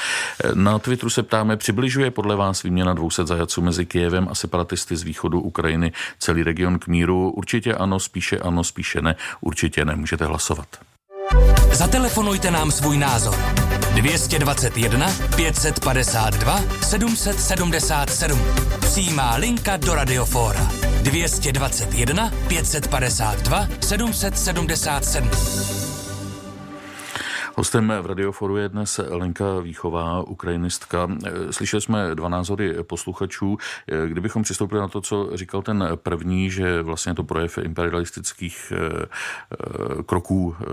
Na 0.55 0.79
Twitteru 0.79 1.11
se 1.11 1.23
ptáme, 1.23 1.57
přibližuje 1.57 2.11
podle 2.11 2.37
vás 2.37 2.63
výměna 2.63 2.95
200 2.95 3.27
zajaců 3.27 3.63
mezi 3.63 3.87
Kijevem 3.87 4.29
a 4.31 4.35
separatisty 4.35 4.97
z 4.97 5.03
východu 5.03 5.41
Ukrajiny 5.41 5.93
celý 6.19 6.43
region 6.43 6.79
k 6.79 6.87
míru? 6.87 7.31
Určitě 7.31 7.75
ano, 7.75 8.01
spíše 8.01 8.39
ano, 8.39 8.65
spíše 8.65 9.03
ne, 9.03 9.17
určitě 9.41 9.85
ne. 9.85 9.97
Můžete 9.97 10.25
hlasovat. 10.25 10.67
Zatelefonujte 11.73 12.51
nám 12.51 12.71
svůj 12.71 12.99
názor. 12.99 13.35
221 13.95 15.13
552 15.37 16.61
777. 16.83 18.39
Přímá 18.81 19.37
linka 19.37 19.77
do 19.77 19.95
Radiofóra. 19.95 20.71
221 21.03 22.33
552 22.49 23.69
777. 23.81 25.78
Hostem 27.59 27.93
v 28.03 28.07
Radioforu 28.07 28.57
je 28.57 28.69
dnes 28.69 29.01
Lenka 29.09 29.61
Výchová, 29.61 30.23
ukrajinistka. 30.23 31.09
Slyšeli 31.51 31.81
jsme 31.81 32.15
dva 32.15 32.29
názory 32.29 32.85
posluchačů. 32.85 33.59
Kdybychom 34.07 34.43
přistoupili 34.43 34.81
na 34.81 34.89
to, 34.89 35.01
co 35.01 35.37
říkal 35.37 35.63
ten 35.63 35.89
první, 35.95 36.51
že 36.51 36.83
vlastně 36.83 37.15
to 37.15 37.25
projev 37.25 37.59
imperialistických 37.59 38.73
eh, 38.77 39.07
eh, 39.07 40.03
kroků 40.03 40.57
eh, 40.61 40.65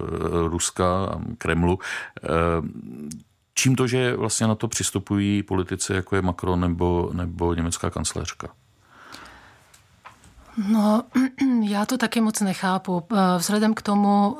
Ruska 0.47 1.05
a 1.05 1.19
Kremlu, 1.37 1.79
čím 3.53 3.75
to, 3.75 3.87
že 3.87 4.15
vlastně 4.15 4.47
na 4.47 4.55
to 4.55 4.67
přistupují 4.67 5.43
politici, 5.43 5.93
jako 5.93 6.15
je 6.15 6.21
Macron 6.21 6.59
nebo, 6.59 7.09
nebo 7.13 7.53
německá 7.53 7.89
kancléřka? 7.89 8.47
No, 10.71 11.03
já 11.69 11.85
to 11.85 11.97
taky 11.97 12.21
moc 12.21 12.41
nechápu. 12.41 13.03
Vzhledem 13.37 13.73
k 13.73 13.81
tomu, 13.81 14.37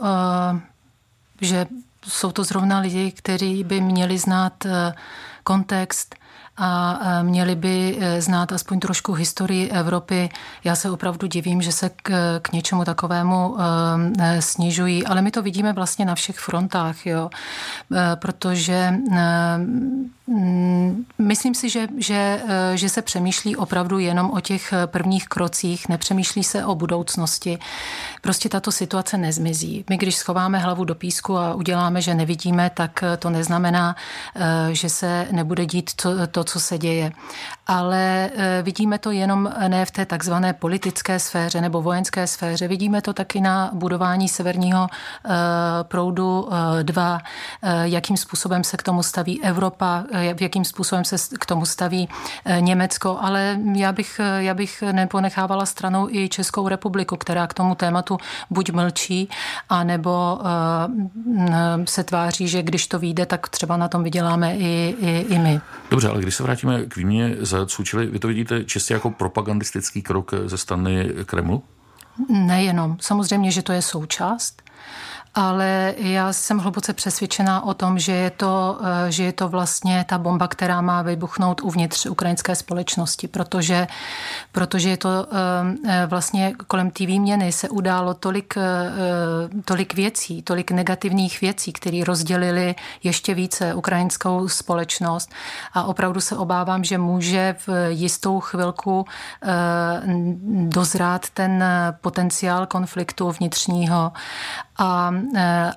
že 1.41 1.65
jsou 2.07 2.31
to 2.31 2.43
zrovna 2.43 2.79
lidi, 2.79 3.11
kteří 3.11 3.63
by 3.63 3.81
měli 3.81 4.17
znát 4.17 4.65
eh, 4.65 4.93
kontext, 5.43 6.15
a 6.57 6.99
měli 7.23 7.55
by 7.55 7.97
e, 7.99 8.21
znát 8.21 8.51
aspoň 8.51 8.79
trošku 8.79 9.13
historii 9.13 9.69
Evropy. 9.69 10.29
Já 10.63 10.75
se 10.75 10.89
opravdu 10.89 11.27
divím, 11.27 11.61
že 11.61 11.71
se 11.71 11.89
k, 11.89 12.39
k 12.41 12.51
něčemu 12.51 12.85
takovému 12.85 13.57
snižují, 14.39 15.05
ale 15.05 15.21
my 15.21 15.31
to 15.31 15.41
vidíme 15.41 15.73
vlastně 15.73 16.05
na 16.05 16.15
všech 16.15 16.39
frontách, 16.39 17.05
jo? 17.05 17.29
Protože 18.15 18.93
myslím 21.17 21.55
si, 21.55 21.69
že, 21.69 21.87
že, 21.97 22.41
že 22.73 22.89
se 22.89 23.01
přemýšlí 23.01 23.55
opravdu 23.55 23.99
jenom 23.99 24.31
o 24.31 24.39
těch 24.39 24.73
prvních 24.85 25.27
krocích, 25.27 25.89
nepřemýšlí 25.89 26.43
se 26.43 26.65
o 26.65 26.75
budoucnosti. 26.75 27.59
Prostě 28.21 28.49
tato 28.49 28.71
situace 28.71 29.17
nezmizí. 29.17 29.85
My, 29.89 29.97
když 29.97 30.15
schováme 30.15 30.59
hlavu 30.59 30.83
do 30.83 30.95
písku 30.95 31.37
a 31.37 31.53
uděláme, 31.53 32.01
že 32.01 32.13
nevidíme, 32.13 32.69
tak 32.73 33.03
to 33.19 33.29
neznamená, 33.29 33.95
že 34.71 34.89
se 34.89 35.27
nebude 35.31 35.65
dít 35.65 35.93
to, 35.93 36.27
to 36.27 36.43
co 36.43 36.59
se 36.59 36.77
děje. 36.77 37.11
Ale 37.67 38.29
vidíme 38.61 38.97
to 38.99 39.11
jenom 39.11 39.53
ne 39.67 39.85
v 39.85 39.91
té 39.91 40.05
takzvané 40.05 40.53
politické 40.53 41.19
sféře 41.19 41.61
nebo 41.61 41.81
vojenské 41.81 42.27
sféře. 42.27 42.67
Vidíme 42.67 43.01
to 43.01 43.13
taky 43.13 43.41
na 43.41 43.69
budování 43.73 44.29
severního 44.29 44.87
proudu 45.83 46.49
2, 46.83 47.19
e, 47.61 47.89
jakým 47.89 48.17
způsobem 48.17 48.63
se 48.63 48.77
k 48.77 48.83
tomu 48.83 49.03
staví 49.03 49.43
Evropa, 49.43 50.03
jakým 50.39 50.65
způsobem 50.65 51.05
se 51.05 51.15
k 51.39 51.45
tomu 51.45 51.65
staví 51.65 52.09
Německo, 52.59 53.17
ale 53.21 53.59
já 53.73 53.91
bych, 53.91 54.21
já 54.37 54.53
bych 54.53 54.83
neponechávala 54.91 55.65
stranou 55.65 56.09
i 56.09 56.29
Českou 56.29 56.67
republiku, 56.67 57.17
která 57.17 57.47
k 57.47 57.53
tomu 57.53 57.75
tématu 57.75 58.17
buď 58.49 58.71
mlčí, 58.71 59.29
anebo 59.69 60.39
se 61.85 62.03
tváří, 62.03 62.47
že 62.47 62.63
když 62.63 62.87
to 62.87 62.99
vyjde, 62.99 63.25
tak 63.25 63.49
třeba 63.49 63.77
na 63.77 63.87
tom 63.87 64.03
vyděláme 64.03 64.55
i, 64.55 64.95
i, 64.99 65.25
i 65.29 65.39
my. 65.39 65.61
Dobře, 65.91 66.09
ale 66.09 66.21
když 66.21 66.35
se 66.35 66.43
vrátíme 66.43 66.85
k 66.85 66.95
výměně 66.95 67.35
zajaců, 67.39 67.83
čili 67.83 68.05
vy 68.05 68.19
to 68.19 68.27
vidíte 68.27 68.63
čistě 68.63 68.93
jako 68.93 69.09
propagandistický 69.09 70.01
krok 70.01 70.31
ze 70.45 70.57
strany 70.57 71.09
Kremlu? 71.25 71.63
Nejenom. 72.29 72.97
Samozřejmě, 72.99 73.51
že 73.51 73.61
to 73.61 73.71
je 73.73 73.81
součást 73.81 74.61
ale 75.35 75.93
já 75.97 76.33
jsem 76.33 76.59
hluboce 76.59 76.93
přesvědčená 76.93 77.65
o 77.65 77.73
tom, 77.73 77.99
že 77.99 78.11
je 78.11 78.29
to, 78.29 78.79
eh, 78.83 79.11
že 79.11 79.23
je 79.23 79.33
to 79.33 79.49
vlastně 79.49 80.05
ta 80.07 80.17
bomba, 80.17 80.47
která 80.47 80.81
má 80.81 81.01
vybuchnout 81.01 81.61
uvnitř 81.61 82.05
ukrajinské 82.05 82.55
společnosti, 82.55 83.27
protože, 83.27 83.87
protože 84.51 84.89
je 84.89 84.97
to 84.97 85.09
eh, 85.09 85.75
eh, 85.87 86.05
vlastně 86.05 86.53
kolem 86.67 86.91
té 86.91 87.05
výměny 87.05 87.51
se 87.51 87.69
událo 87.69 88.13
tolik, 88.13 88.53
tolik 89.65 89.93
věcí, 89.93 90.41
tolik 90.41 90.71
negativních 90.71 91.41
věcí, 91.41 91.73
které 91.73 92.03
rozdělili 92.03 92.75
ještě 93.03 93.33
více 93.33 93.73
ukrajinskou 93.73 94.47
společnost. 94.47 95.31
A 95.73 95.83
opravdu 95.83 96.21
se 96.21 96.37
obávám, 96.37 96.83
že 96.83 96.97
může 96.97 97.55
v 97.67 97.89
jistou 97.89 98.39
chvilku 98.39 99.05
dozrát 100.67 101.29
ten 101.29 101.63
potenciál 102.01 102.65
konfliktu 102.65 103.31
vnitřního. 103.31 104.11
A, 104.77 105.11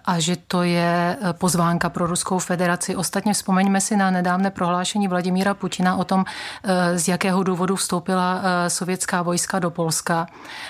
a 0.05 0.19
že 0.19 0.37
to 0.37 0.63
je 0.63 1.17
pozvánka 1.33 1.89
pro 1.89 2.07
Ruskou 2.07 2.39
federaci. 2.39 2.97
Ostatně 2.97 3.33
vzpomeňme 3.33 3.81
si 3.81 3.97
na 3.97 4.11
nedávné 4.11 4.51
prohlášení 4.51 5.09
Vladimíra 5.09 5.55
Putina 5.55 5.97
o 5.97 6.05
tom, 6.05 6.25
e, 6.25 6.99
z 6.99 7.09
jakého 7.09 7.43
důvodu 7.43 7.77
vstoupila 7.77 8.43
sovětská 8.69 9.23
vojska 9.23 9.59
do 9.59 9.71
Polska. 9.71 10.27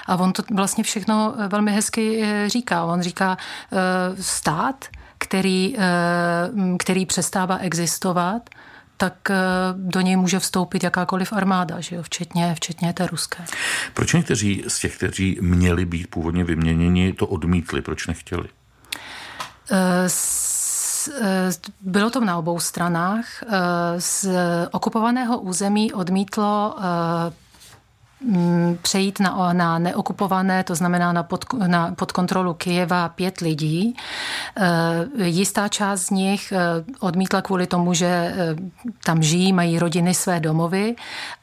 A 0.07 0.17
on 0.17 0.33
to 0.33 0.43
vlastně 0.55 0.85
všechno 0.85 1.35
velmi 1.49 1.73
hezky 1.73 2.25
říká. 2.47 2.85
On 2.85 3.03
říká 3.03 3.37
stát, 4.21 4.85
který, 5.19 5.77
který 6.79 7.07
přestává 7.07 7.59
existovat, 7.59 8.43
tak 8.99 9.31
eh, 9.31 9.37
do 9.75 10.01
něj 10.01 10.17
může 10.17 10.39
vstoupit 10.39 10.85
jakákoliv 10.85 11.33
armáda, 11.33 11.81
že 11.81 11.97
jo, 11.97 12.03
včetně, 12.03 12.55
včetně 12.55 12.93
té 12.93 13.07
ruské. 13.07 13.45
Proč 13.95 14.13
někteří 14.13 14.65
z 14.69 14.79
těch, 14.79 14.97
kteří 14.97 15.39
měli 15.41 15.87
být 15.87 16.07
původně 16.07 16.45
vyměněni, 16.45 17.13
to 17.13 17.27
odmítli? 17.27 17.83
Proč 17.83 18.07
nechtěli? 18.07 18.49
Eh, 19.71 20.09
eh, 21.21 21.51
bylo 21.81 22.11
to 22.11 22.21
na 22.21 22.39
obou 22.39 22.61
stranách. 22.61 23.27
Z 23.99 24.29
okupovaného 24.73 25.39
území 25.39 25.93
odmítlo 25.93 26.77
přejít 28.83 29.21
na, 29.21 29.53
na 29.53 29.79
neokupované, 29.79 30.65
to 30.65 30.75
znamená 30.75 31.13
na 31.13 31.23
pod, 31.23 31.45
na, 31.67 31.95
pod 31.95 32.13
kontrolu 32.13 32.55
Kyjeva 32.55 33.09
pět 33.09 33.41
lidí. 33.41 33.97
Jistá 35.25 35.69
část 35.69 36.01
z 36.01 36.11
nich 36.11 36.53
odmítla 37.01 37.43
kvůli 37.43 37.67
tomu, 37.67 37.95
že 37.95 38.35
tam 39.05 39.23
žijí, 39.23 39.53
mají 39.53 39.79
rodiny 39.79 40.15
své 40.15 40.41
domovy, 40.41 40.97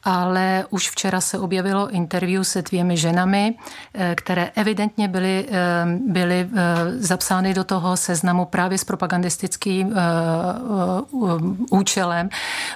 ale 0.03 0.65
už 0.69 0.89
včera 0.89 1.21
se 1.21 1.39
objevilo 1.39 1.89
interview 1.89 2.43
se 2.43 2.61
dvěmi 2.61 2.97
ženami, 2.97 3.55
které 4.15 4.51
evidentně 4.55 5.07
byly, 5.07 5.47
byly 6.07 6.49
zapsány 6.97 7.53
do 7.53 7.63
toho 7.63 7.97
seznamu 7.97 8.45
právě 8.45 8.77
s 8.77 8.83
propagandistickým 8.83 9.95
účelem, 11.71 12.29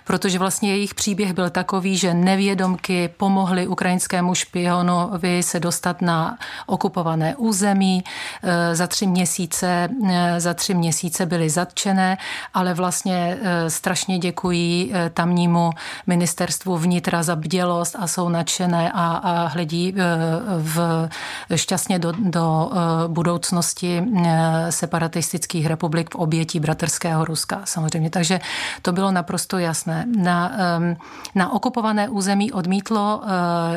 protože 0.05 0.39
vlastně 0.39 0.69
jejich 0.69 0.93
příběh 0.93 1.33
byl 1.33 1.49
takový, 1.49 1.97
že 1.97 2.13
nevědomky 2.13 3.09
pomohli 3.17 3.67
ukrajinskému 3.89 4.35
špionovi 4.35 5.43
se 5.43 5.59
dostat 5.59 6.01
na 6.01 6.37
okupované 6.65 7.35
území. 7.35 8.03
E, 8.43 8.75
za 8.75 8.87
tři 8.87 9.07
měsíce, 9.07 9.89
e, 10.09 10.39
za 10.39 10.53
tři 10.53 10.73
měsíce 10.73 11.25
byly 11.25 11.49
zatčené, 11.49 12.17
ale 12.53 12.73
vlastně 12.73 13.37
e, 13.41 13.69
strašně 13.69 14.19
děkují 14.19 14.93
tamnímu 15.13 15.71
ministerstvu 16.07 16.77
vnitra 16.77 17.23
za 17.23 17.35
bdělost 17.35 17.95
a 17.99 18.07
jsou 18.07 18.29
nadšené 18.29 18.91
a, 18.93 19.05
a 19.23 19.47
hledí 19.47 19.95
v, 20.57 21.09
šťastně 21.55 21.99
do, 21.99 22.13
do 22.19 22.71
budoucnosti 23.07 24.03
separatistických 24.69 25.65
republik 25.65 26.13
v 26.13 26.15
obětí 26.15 26.59
bratrského 26.59 27.25
Ruska 27.25 27.61
samozřejmě. 27.65 28.09
Takže 28.09 28.39
to 28.81 28.91
bylo 28.91 29.11
naprosto 29.11 29.57
jasné. 29.57 30.05
Na, 30.17 30.51
na 31.35 31.53
okupované 31.53 32.09
území 32.09 32.51
odmítlo 32.51 33.21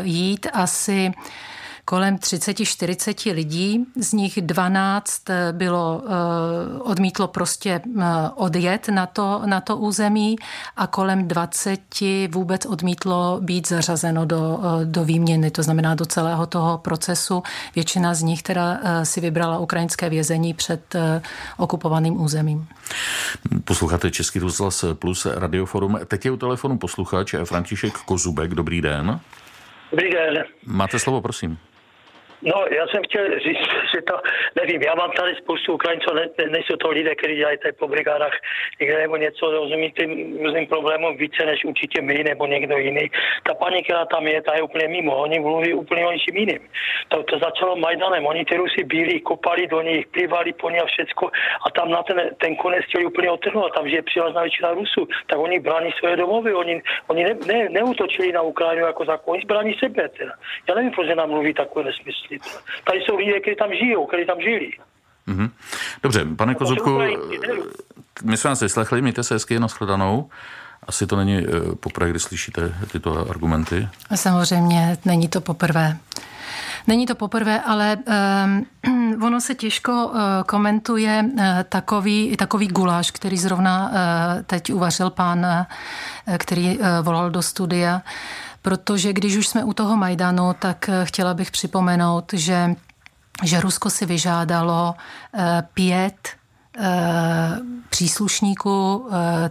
jít 0.02 0.47
asi 0.52 1.12
kolem 1.85 2.16
30-40 2.16 3.35
lidí, 3.35 3.85
z 3.97 4.12
nich 4.12 4.38
12 4.42 5.30
eh, 5.30 5.52
bylo, 5.52 6.02
eh, 6.04 6.78
odmítlo 6.78 7.28
prostě 7.28 7.80
odjet 8.35 8.88
na 8.88 9.06
to, 9.06 9.42
na 9.47 9.61
to 9.61 9.76
území 9.76 10.37
a 10.76 10.87
kolem 10.87 11.28
20 11.28 11.80
vůbec 12.30 12.66
odmítlo 12.66 13.38
být 13.40 13.68
zařazeno 13.68 14.25
do, 14.25 14.61
do 14.85 15.04
výměny, 15.04 15.50
to 15.50 15.62
znamená 15.62 15.94
do 15.94 16.06
celého 16.06 16.47
toho 16.47 16.78
procesu. 16.78 17.42
Většina 17.75 18.14
z 18.14 18.23
nich 18.23 18.42
teda 18.42 18.80
si 19.02 19.21
vybrala 19.21 19.59
ukrajinské 19.59 20.11
vězení 20.11 20.54
před 20.54 20.97
okupovaným 21.56 22.21
územím. 22.21 22.66
Posloucháte 23.64 24.11
Český 24.11 24.38
rozhlas 24.38 24.85
plus 24.94 25.26
Radioforum. 25.26 25.99
Teď 26.06 26.25
je 26.25 26.30
u 26.30 26.37
telefonu 26.37 26.78
posluchač 26.78 27.35
František 27.44 27.92
Kozubek. 27.99 28.54
Dobrý 28.54 28.80
den. 28.80 29.21
Dobrý. 29.93 30.09
Máte 30.67 30.99
slovo, 30.99 31.21
prosím. 31.21 31.59
No, 32.43 32.65
já 32.71 32.87
jsem 32.87 33.03
chtěl 33.03 33.39
říct, 33.39 33.69
že 33.95 34.03
to, 34.03 34.15
nevím, 34.61 34.83
já 34.83 34.95
mám 34.95 35.11
tady 35.11 35.35
spoustu 35.35 35.73
Ukrajinců, 35.73 36.15
ne, 36.15 36.29
nejsou 36.51 36.77
to 36.77 36.89
lidé, 36.89 37.15
kteří 37.15 37.37
dělají 37.37 37.59
tady 37.59 37.73
po 37.73 37.89
brigádách 37.89 38.33
někde 38.81 38.99
nebo 38.99 39.17
něco, 39.17 39.51
rozumí 39.51 39.93
tím 39.93 40.39
různým 40.43 40.67
problémům 40.67 41.17
více 41.17 41.47
než 41.47 41.65
určitě 41.65 42.03
my 42.03 42.25
nebo 42.25 42.47
někdo 42.47 42.79
jiný. 42.79 43.11
Ta 43.43 43.55
paní, 43.55 43.83
která 43.83 44.05
tam 44.05 44.27
je, 44.27 44.43
ta 44.43 44.55
je 44.55 44.63
úplně 44.63 44.89
mimo, 44.89 45.17
oni 45.17 45.41
mluví 45.41 45.75
úplně 45.75 46.07
o 46.07 46.13
něčím 46.13 46.37
jiným. 46.37 46.59
To, 47.09 47.23
to 47.23 47.39
začalo 47.39 47.77
Majdanem, 47.77 48.27
oni 48.27 48.45
ty 48.45 48.57
Rusy 48.57 48.85
bílí, 48.85 49.21
kopali 49.21 49.67
do 49.67 49.83
nich, 49.83 50.07
plivali 50.07 50.53
po 50.53 50.71
ně 50.71 50.81
a 50.81 50.87
všecko 50.87 51.31
a 51.67 51.71
tam 51.71 51.91
na 51.91 52.03
ten, 52.03 52.31
ten 52.41 52.57
konec 52.57 52.85
chtěli 52.85 53.05
úplně 53.05 53.31
otrhnout, 53.31 53.75
tam 53.75 53.87
je 53.87 54.03
přilazná 54.03 54.43
většina 54.43 54.71
Rusů, 54.71 55.09
tak 55.27 55.39
oni 55.39 55.61
brání 55.61 55.93
své 55.99 56.17
domovy, 56.17 56.55
oni, 56.55 56.83
oni 57.07 57.25
ne, 57.25 57.35
ne, 57.47 57.69
neutočili 57.69 58.33
na 58.33 58.43
Ukrajinu 58.43 58.87
jako 58.87 59.05
zákon, 59.05 59.35
oni 59.35 59.45
brání 59.45 59.75
sebe. 59.79 60.09
Teda. 60.09 60.33
Já 60.69 60.75
nevím, 60.75 60.91
proč 60.91 61.09
nám 61.15 61.31
mluví 61.31 61.55
takové 61.55 61.85
nesmysly 61.85 62.32
vysvětlit. 62.33 62.62
Tady 62.85 62.99
jsou 62.99 63.17
lidé, 63.17 63.41
kteří 63.41 63.57
tam 63.57 63.71
žijou, 63.75 64.07
kteří 64.07 64.27
tam 64.27 64.41
žili. 64.41 64.71
Mm-hmm. 65.29 65.51
Dobře, 66.03 66.25
pane 66.37 66.55
Kozubku, 66.55 66.99
my 68.25 68.37
jsme 68.37 68.51
vás 68.51 68.61
vyslechli, 68.61 69.03
mějte 69.03 69.23
se 69.23 69.35
hezky, 69.35 69.61
nashledanou. 69.61 70.31
Asi 70.87 71.07
to 71.07 71.17
není 71.17 71.39
eh, 71.39 71.75
poprvé, 71.81 72.11
kdy 72.11 72.21
slyšíte 72.21 72.75
tyto 72.93 73.31
argumenty. 73.31 73.89
Samozřejmě, 74.15 74.97
není 75.05 75.29
to 75.29 75.41
poprvé. 75.41 75.99
Není 76.87 77.07
to 77.07 77.15
poprvé, 77.15 77.61
ale 77.61 77.97
um, 78.85 79.23
ono 79.27 79.41
se 79.41 79.55
těžko 79.55 80.07
uh, 80.07 80.21
komentuje 80.47 81.25
uh, 81.25 81.45
takový, 81.69 82.37
takový 82.37 82.69
guláš, 82.69 83.11
který 83.11 83.37
zrovna 83.37 83.89
uh, 83.89 84.43
teď 84.43 84.73
uvařil 84.73 85.11
pán, 85.11 85.39
uh, 85.39 86.37
který 86.37 86.78
uh, 86.78 86.87
volal 87.02 87.30
do 87.30 87.43
studia. 87.43 88.02
Protože 88.63 89.13
když 89.13 89.37
už 89.37 89.49
jsme 89.49 89.65
u 89.65 89.73
toho 89.73 89.97
Majdanu, 89.97 90.55
tak 90.59 90.89
eh, 90.89 91.05
chtěla 91.05 91.35
bych 91.35 91.51
připomenout, 91.51 92.33
že, 92.33 92.75
že 93.43 93.61
Rusko 93.61 93.91
si 93.91 94.07
vyžádalo 94.07 94.95
eh, 95.35 95.63
pět 95.75 96.29
eh, 96.79 97.59
příslušníků 97.91 99.09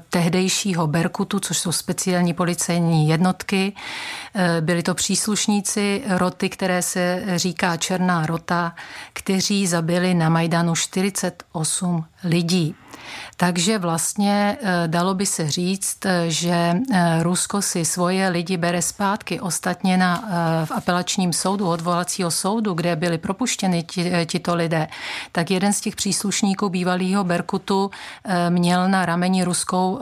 tehdejšího 0.09 0.87
Berkutu, 0.87 1.39
což 1.39 1.57
jsou 1.57 1.71
speciální 1.71 2.33
policejní 2.33 3.07
jednotky. 3.07 3.75
Byli 4.61 4.83
to 4.83 4.93
příslušníci 4.93 6.03
roty, 6.07 6.49
které 6.49 6.81
se 6.81 7.23
říká 7.35 7.77
Černá 7.77 8.25
rota, 8.25 8.75
kteří 9.13 9.67
zabili 9.67 10.13
na 10.13 10.29
Majdanu 10.29 10.75
48 10.75 12.05
lidí. 12.23 12.75
Takže 13.41 13.77
vlastně 13.77 14.57
eh, 14.61 14.87
dalo 14.87 15.13
by 15.13 15.25
se 15.25 15.51
říct, 15.51 16.05
eh, 16.05 16.25
že 16.29 16.73
eh, 16.93 17.23
Rusko 17.23 17.61
si 17.61 17.85
svoje 17.85 18.29
lidi 18.29 18.57
bere 18.57 18.81
zpátky. 18.81 19.39
Ostatně 19.39 19.97
na, 19.97 20.23
v 20.65 20.71
apelačním 20.71 21.33
soudu, 21.33 21.67
odvolacího 21.67 22.31
soudu, 22.31 22.73
kde 22.73 22.95
byli 22.95 23.17
propuštěni 23.17 23.83
tito 24.25 24.55
lidé, 24.55 24.87
tak 25.31 25.51
jeden 25.51 25.73
z 25.73 25.81
těch 25.81 25.95
příslušníků 25.95 26.69
bývalého 26.69 27.23
Berkutu 27.23 27.91
měl 28.49 28.89
na 28.89 29.05
rameni 29.05 29.43
ruskou, 29.43 29.99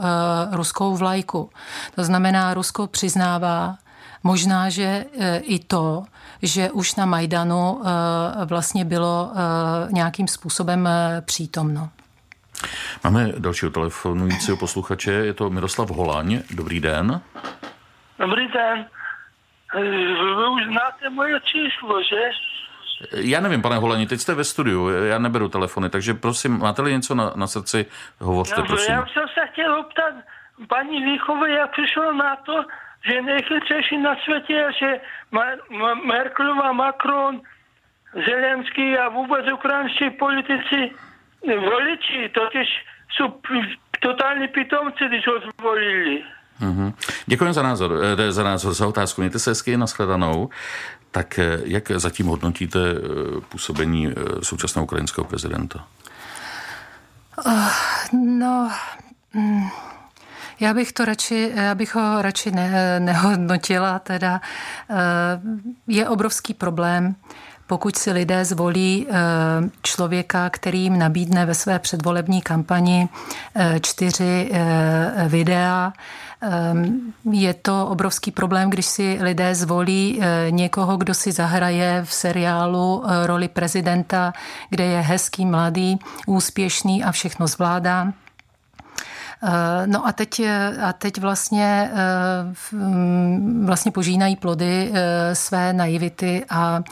ruskou 0.51 0.95
vlajku. 0.95 1.49
To 1.95 2.03
znamená, 2.03 2.53
Rusko 2.53 2.88
přiznává, 2.88 3.77
Možná, 4.23 4.69
že 4.69 5.05
i 5.41 5.59
to, 5.59 6.03
že 6.41 6.71
už 6.71 6.95
na 6.95 7.05
Majdanu 7.05 7.81
vlastně 8.45 8.85
bylo 8.85 9.31
nějakým 9.91 10.27
způsobem 10.27 10.89
přítomno. 11.21 11.89
Máme 13.03 13.31
dalšího 13.38 13.71
telefonujícího 13.71 14.57
posluchače, 14.57 15.12
je 15.12 15.33
to 15.33 15.49
Miroslav 15.49 15.89
Holaň. 15.89 16.39
Dobrý 16.55 16.79
den. 16.79 17.21
Dobrý 18.19 18.47
den. 18.47 18.85
Vy 19.75 20.47
už 20.55 20.63
znáte 20.65 21.09
moje 21.09 21.39
číslo, 21.39 22.03
že? 22.03 22.29
Já 23.13 23.39
nevím, 23.39 23.62
pane 23.62 23.77
Holani, 23.77 24.07
teď 24.07 24.19
jste 24.19 24.33
ve 24.33 24.43
studiu, 24.43 24.89
já 24.89 25.19
neberu 25.19 25.49
telefony, 25.49 25.89
takže 25.89 26.13
prosím, 26.13 26.59
máte-li 26.59 26.91
něco 26.91 27.15
na, 27.15 27.33
na 27.35 27.47
srdci, 27.47 27.85
hovořte, 28.19 28.62
prosím. 28.62 28.93
Já 28.93 29.05
jsem 29.05 29.23
se 29.33 29.47
chtěl 29.51 29.79
optat 29.79 30.13
paní 30.67 31.03
Výchové, 31.03 31.51
jak 31.51 31.71
přišlo 31.71 32.13
na 32.13 32.35
to, 32.35 32.65
že 33.05 33.21
nejchytřejší 33.21 33.97
na 33.97 34.15
světě 34.23 34.53
je, 34.53 34.71
že 34.79 34.99
Merkelová, 36.05 36.71
Macron, 36.71 37.41
Zelenský 38.27 38.97
a 38.97 39.09
vůbec 39.09 39.45
ukrajinští 39.53 40.09
politici 40.09 40.91
voliči 41.47 42.30
totiž 42.34 42.67
jsou 43.15 43.34
totální 43.99 44.47
pitomci, 44.47 45.04
když 45.08 45.28
ho 45.28 45.34
zvolili. 45.39 46.23
Mm-hmm. 46.62 46.93
Děkuji 47.25 47.54
za 47.54 47.62
názor, 47.62 47.99
eh, 48.19 48.32
za 48.32 48.43
názor, 48.43 48.73
za 48.73 48.88
otázku. 48.88 49.21
Mějte 49.21 49.39
se 49.39 49.52
hezky 49.52 49.78
nashledanou. 49.78 50.49
Tak 51.12 51.39
eh, 51.39 51.60
jak 51.63 51.91
zatím 51.91 52.25
hodnotíte 52.25 52.80
eh, 52.80 53.41
působení 53.49 54.13
současného 54.41 54.84
ukrajinského 54.84 55.25
prezidenta? 55.25 55.88
No, 58.13 58.71
mm, 59.34 59.69
já 60.60 60.73
bych 60.73 60.91
to 60.91 61.06
radši, 61.06 61.52
já 61.56 61.75
bych 61.75 61.95
ho 61.95 62.21
radši 62.21 62.52
ne, 62.52 62.99
nehodnotila. 62.99 63.99
Teda 63.99 64.41
je 65.88 66.10
obrovský 66.10 66.54
problém 66.54 67.15
pokud 67.69 67.97
si 67.97 68.12
lidé 68.12 68.45
zvolí 68.45 69.08
eh, 69.10 69.13
člověka, 69.82 70.49
který 70.49 70.82
jim 70.82 70.99
nabídne 70.99 71.45
ve 71.45 71.53
své 71.53 71.79
předvolební 71.79 72.41
kampani 72.41 73.10
eh, 73.55 73.79
čtyři 73.79 74.49
eh, 74.51 75.25
videa, 75.27 75.93
je 77.32 77.53
to 77.53 77.88
obrovský 77.88 78.32
problém, 78.32 78.69
když 78.69 78.86
si 78.86 79.17
lidé 79.21 79.55
zvolí 79.55 80.21
někoho, 80.49 80.97
kdo 80.97 81.13
si 81.13 81.32
zahraje 81.32 82.01
v 82.05 82.13
seriálu 82.13 83.03
roli 83.25 83.47
prezidenta, 83.47 84.34
kde 84.69 84.84
je 84.84 85.01
hezký, 85.01 85.45
mladý, 85.45 85.99
úspěšný 86.27 87.03
a 87.03 87.12
všechno 87.12 87.47
zvládá 87.47 88.13
no 89.86 90.08
a 90.08 90.12
teď, 90.12 90.39
eh, 90.39 90.78
a 90.82 90.93
teď 90.93 91.17
vlastně, 91.17 91.91
eh, 91.93 92.75
mm, 92.75 93.65
vlastně 93.65 93.91
požínají 93.91 94.36
plody 94.36 94.91
své 95.34 95.73
naivity 95.73 96.45
a, 96.49 96.84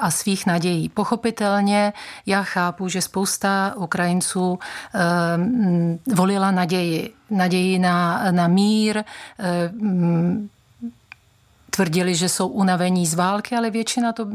a 0.00 0.10
svých 0.10 0.46
nadějí. 0.46 0.88
Pochopitelně 0.88 1.92
já 2.26 2.42
chápu, 2.42 2.88
že 2.88 3.02
spousta 3.02 3.72
Ukrajinců 3.76 4.58
mm, 5.36 5.98
volila 6.14 6.50
naději. 6.50 7.14
Naději 7.30 7.78
na, 7.78 8.24
na 8.30 8.48
mír, 8.48 9.04
mm, 9.72 10.48
tvrdili, 11.78 12.14
že 12.14 12.28
jsou 12.28 12.48
unavení 12.48 13.06
z 13.06 13.14
války, 13.14 13.56
ale 13.56 13.70
většina 13.70 14.12
to 14.12 14.26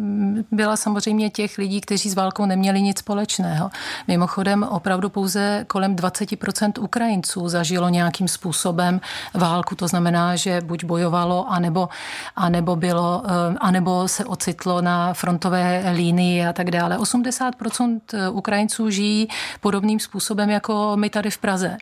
byla 0.52 0.78
samozřejmě 0.78 1.30
těch 1.30 1.58
lidí, 1.58 1.82
kteří 1.82 2.10
s 2.10 2.16
válkou 2.16 2.46
neměli 2.46 2.82
nic 2.82 3.00
společného. 3.00 3.72
Mimochodem 4.08 4.64
opravdu 4.64 5.10
pouze 5.10 5.66
kolem 5.68 5.96
20% 5.96 6.84
Ukrajinců 6.84 7.50
zažilo 7.50 7.90
nějakým 7.90 8.28
způsobem 8.28 9.02
válku, 9.34 9.76
to 9.76 9.88
znamená, 9.88 10.36
že 10.36 10.62
buď 10.62 10.84
bojovalo, 10.84 11.52
anebo, 11.52 11.90
anebo, 12.36 12.76
bylo, 12.76 13.24
eh, 13.26 13.58
anebo 13.60 14.08
se 14.08 14.26
ocitlo 14.26 14.82
na 14.82 15.14
frontové 15.14 15.92
línii 15.92 16.46
a 16.46 16.54
tak 16.54 16.72
dále. 16.72 16.98
80% 16.98 18.00
Ukrajinců 18.32 18.90
žijí 18.90 19.28
podobným 19.60 20.00
způsobem 20.00 20.50
jako 20.50 20.96
my 20.96 21.10
tady 21.10 21.30
v 21.30 21.38
Praze 21.38 21.78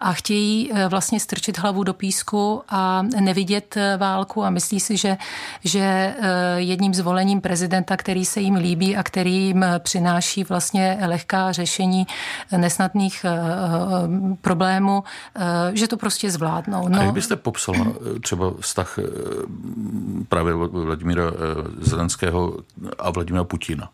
a 0.00 0.12
chtějí 0.12 0.70
eh, 0.72 0.88
vlastně 0.88 1.20
strčit 1.20 1.58
hlavu 1.58 1.84
do 1.84 1.94
písku 1.94 2.62
a 2.68 3.02
nevidět 3.02 3.76
eh, 3.76 3.96
válku 3.96 4.44
a 4.44 4.50
myslí 4.50 4.80
si, 4.80 4.96
že, 4.98 5.16
že 5.64 5.80
eh, 5.80 6.14
jedním 6.56 6.94
zvolením 6.94 7.40
prezidenta, 7.40 7.96
který 7.96 8.24
se 8.24 8.40
jim 8.40 8.54
líbí 8.54 8.96
a 8.96 9.02
který 9.02 9.34
jim 9.34 9.64
přináší 9.78 10.44
vlastně 10.44 10.98
lehká 11.06 11.52
řešení 11.52 12.06
nesnadných 12.56 13.26
problémů, 14.40 15.04
že 15.72 15.88
to 15.88 15.96
prostě 15.96 16.30
zvládnou. 16.30 16.88
No. 16.88 17.00
A 17.00 17.02
jak 17.02 17.14
byste 17.14 17.36
popsala 17.36 17.86
třeba 18.22 18.52
vztah 18.60 18.98
právě 20.28 20.54
Vladimíra 20.54 21.24
Zelenského 21.80 22.56
a 22.98 23.10
Vladimíra 23.10 23.44
Putina? 23.44 23.90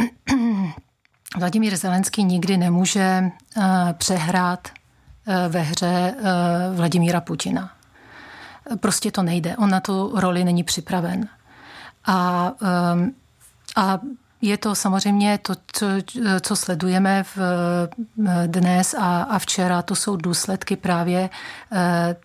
Vladimír 1.38 1.76
Zelenský 1.76 2.24
nikdy 2.24 2.56
nemůže 2.56 3.22
eh, 3.56 3.94
přehrát 3.98 4.68
eh, 5.26 5.48
ve 5.48 5.60
hře 5.60 6.14
eh, 6.16 6.22
Vladimíra 6.74 7.20
Putina. 7.20 7.70
Prostě 8.76 9.10
to 9.10 9.22
nejde. 9.22 9.56
On 9.56 9.70
na 9.70 9.80
tu 9.80 10.12
roli 10.14 10.44
není 10.44 10.64
připraven. 10.64 11.28
A, 12.06 12.52
a 13.76 13.98
je 14.42 14.58
to 14.58 14.74
samozřejmě 14.74 15.38
to, 15.38 15.54
co, 15.72 15.86
co 16.40 16.56
sledujeme 16.56 17.24
v, 17.36 17.38
dnes 18.46 18.94
a, 18.94 19.22
a 19.22 19.38
včera, 19.38 19.82
to 19.82 19.94
jsou 19.96 20.16
důsledky 20.16 20.76
právě 20.76 21.30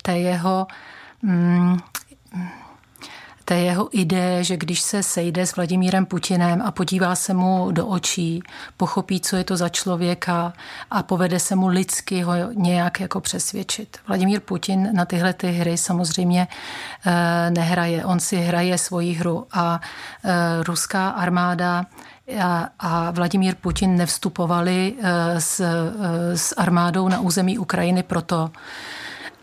té 0.02 0.18
jeho 0.18 0.68
mm, 1.22 1.78
té 3.46 3.60
jeho 3.60 3.90
ideje, 3.92 4.44
že 4.44 4.58
když 4.58 4.82
se 4.82 5.04
sejde 5.04 5.46
s 5.46 5.56
Vladimírem 5.56 6.06
Putinem 6.06 6.62
a 6.62 6.72
podívá 6.72 7.16
se 7.16 7.34
mu 7.34 7.72
do 7.72 7.88
očí, 7.88 8.44
pochopí, 8.78 9.20
co 9.20 9.36
je 9.36 9.44
to 9.44 9.58
za 9.58 9.70
člověka 9.70 10.54
a 10.92 11.04
povede 11.04 11.40
se 11.40 11.56
mu 11.56 11.68
lidsky 11.68 12.22
ho 12.22 12.34
nějak 12.54 13.00
jako 13.00 13.22
přesvědčit. 13.22 13.98
Vladimír 14.08 14.40
Putin 14.40 14.90
na 14.94 15.06
tyhle 15.06 15.34
ty 15.34 15.52
hry 15.52 15.78
samozřejmě 15.78 16.48
eh, 17.06 17.52
nehraje. 17.52 18.06
On 18.06 18.20
si 18.20 18.38
hraje 18.38 18.78
svoji 18.78 19.14
hru 19.14 19.48
a 19.54 19.82
eh, 20.24 20.64
ruská 20.64 21.10
armáda 21.10 21.86
a, 22.80 23.12
Vladimír 23.12 23.56
Putin 23.56 23.96
nevstupovali 23.96 24.94
eh, 24.98 25.42
s, 25.42 25.62
s 26.36 26.54
armádou 26.58 27.08
na 27.10 27.20
území 27.20 27.58
Ukrajiny 27.58 28.04
proto, 28.04 28.52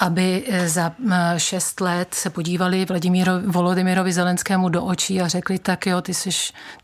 aby 0.02 0.42
eh, 0.42 0.68
za 0.68 0.90
eh, 0.90 1.38
šest 1.38 1.80
let 1.80 2.14
se 2.14 2.30
podívali 2.30 2.84
Vladimíro, 2.84 3.32
Volodymyrovi 3.46 4.12
Zelenskému 4.12 4.68
do 4.68 4.84
očí 4.84 5.20
a 5.20 5.28
řekli, 5.28 5.58
tak 5.58 5.86
jo, 5.86 6.00
ty 6.00 6.14
jsi, 6.14 6.30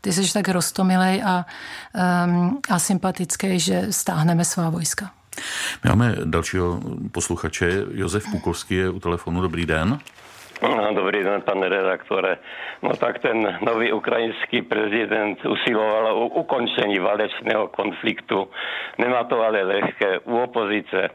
ty 0.01 0.13
jsi 0.13 0.33
tak 0.33 0.47
rostomilej 0.47 1.23
a, 1.23 1.45
um, 2.25 2.59
a 2.69 2.79
sympatický, 2.79 3.59
že 3.59 3.91
stáhneme 3.91 4.45
svá 4.45 4.69
vojska. 4.69 5.11
My 5.83 5.89
máme 5.89 6.15
dalšího 6.23 6.81
posluchače. 7.11 7.85
Josef 7.91 8.23
Pukovský 8.31 8.75
je 8.75 8.89
u 8.89 8.99
telefonu. 8.99 9.41
Dobrý 9.41 9.65
den. 9.65 9.99
No, 10.61 10.93
dobrý 10.93 11.23
den, 11.23 11.41
pane 11.41 11.69
redaktore. 11.69 12.37
No 12.83 12.91
tak 12.95 13.19
ten 13.19 13.57
nový 13.61 13.91
ukrajinský 13.91 14.61
prezident 14.61 15.45
usiloval 15.45 16.07
o 16.07 16.27
ukončení 16.27 16.99
válečného 16.99 17.67
konfliktu. 17.67 18.51
Nemá 18.97 19.23
to 19.23 19.41
ale 19.41 19.63
lehké 19.63 20.19
u 20.19 20.37
opozice. 20.39 21.09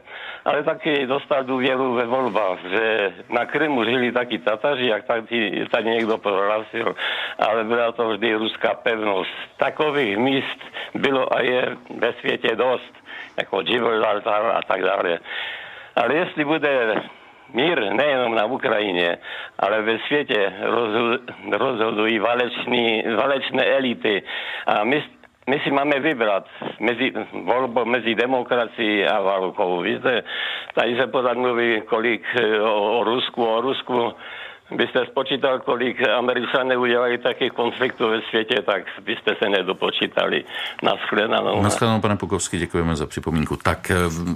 Ale 0.45 0.63
taky 0.63 1.07
dostal 1.07 1.43
důvěru 1.43 1.93
ve 1.93 2.05
volbách, 2.05 2.59
že 2.69 3.13
na 3.29 3.45
Krymu 3.45 3.83
žili 3.83 4.11
taky 4.11 4.37
Tataři, 4.37 4.87
jak 4.87 5.05
tady, 5.05 5.65
tady 5.71 5.89
někdo 5.89 6.17
prohlásil, 6.17 6.95
ale 7.39 7.63
byla 7.63 7.91
to 7.91 8.09
vždy 8.09 8.35
ruská 8.35 8.73
pevnost. 8.73 9.37
Takových 9.57 10.17
míst 10.17 10.59
bylo 10.93 11.37
a 11.37 11.41
je 11.41 11.77
ve 11.97 12.13
světě 12.13 12.55
dost, 12.55 12.93
jako 13.37 13.61
Gibraltar 13.61 14.45
a 14.55 14.61
tak 14.67 14.81
dále. 14.81 15.19
Ale 15.95 16.15
jestli 16.15 16.45
bude 16.45 17.01
mír 17.53 17.93
nejenom 17.93 18.35
na 18.35 18.45
Ukrajině, 18.45 19.17
ale 19.59 19.81
ve 19.81 19.99
světě 19.99 20.53
rozhodují 21.51 22.19
valeční, 22.19 23.03
valečné 23.15 23.65
elity. 23.65 24.23
A 24.67 24.83
my, 24.83 25.03
my 25.49 25.59
si 25.59 25.71
máme 25.71 25.99
vybrat 25.99 26.45
mezi 26.79 27.13
volbou 27.31 27.85
mezi 27.85 28.15
demokracií 28.15 29.05
a 29.05 29.21
válkou. 29.21 29.81
Víte, 29.81 30.23
tady 30.73 30.97
se 30.97 31.07
pořád 31.07 31.37
mluví 31.37 31.81
kolik 31.81 32.23
o, 32.61 32.99
o 32.99 33.03
Rusku, 33.03 33.45
o 33.45 33.61
Rusku 33.61 34.13
byste 34.71 35.05
spočítal, 35.05 35.59
kolik 35.59 36.09
Američané 36.09 36.77
udělali 36.77 37.17
takých 37.17 37.51
konfliktů 37.51 38.09
ve 38.09 38.21
světě, 38.21 38.61
tak 38.65 38.83
byste 39.05 39.35
se 39.43 39.49
nedopočítali. 39.49 40.43
Naschledanou. 40.83 41.61
Naschledanou, 41.61 42.01
pane 42.01 42.15
Pukovský, 42.15 42.57
děkujeme 42.57 42.95
za 42.95 43.05
připomínku. 43.05 43.55
Tak 43.55 43.91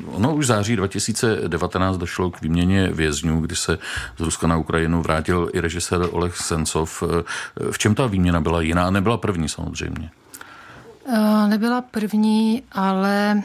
ono 0.06 0.36
už 0.36 0.46
v 0.46 0.48
září 0.48 0.76
2019 0.76 1.98
došlo 1.98 2.32
k 2.32 2.42
výměně 2.42 2.88
vězňů, 2.88 3.42
kdy 3.42 3.56
se 3.56 3.78
z 4.18 4.22
Ruska 4.22 4.48
na 4.48 4.58
Ukrajinu 4.58 5.02
vrátil 5.02 5.50
i 5.54 5.60
režisér 5.60 6.02
Oleg 6.12 6.36
Sencov. 6.36 7.04
Eh, 7.04 7.24
v 7.72 7.78
čem 7.78 7.96
ta 7.96 8.08
výměna 8.08 8.42
byla 8.42 8.62
jiná? 8.62 8.90
Nebyla 8.90 9.18
první 9.18 9.50
samozřejmě. 9.50 10.10
Eh, 11.14 11.48
nebyla 11.48 11.82
první, 11.82 12.64
ale 12.72 13.42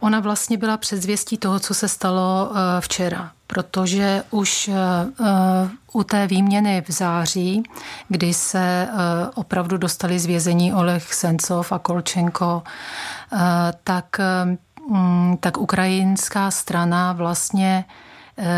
ona 0.00 0.20
vlastně 0.20 0.56
byla 0.56 0.76
předzvěstí 0.76 1.38
toho, 1.38 1.60
co 1.60 1.74
se 1.74 1.88
stalo 1.88 2.52
včera 2.80 3.32
protože 3.52 4.24
už 4.30 4.68
eh, 4.68 4.74
eh, 5.20 5.70
u 5.92 6.04
té 6.04 6.26
výměny 6.26 6.82
v 6.88 6.92
září, 6.92 7.62
kdy 8.08 8.34
se 8.34 8.88
eh, 8.88 8.90
opravdu 9.34 9.76
dostali 9.76 10.18
z 10.18 10.26
vězení 10.26 10.74
Oleg 10.74 11.12
Sencov 11.12 11.72
a 11.72 11.78
Kolčenko, 11.78 12.62
tak, 13.84 14.20
mm, 14.90 15.36
tak 15.40 15.58
ukrajinská 15.58 16.50
strana 16.50 17.12
vlastně 17.12 17.84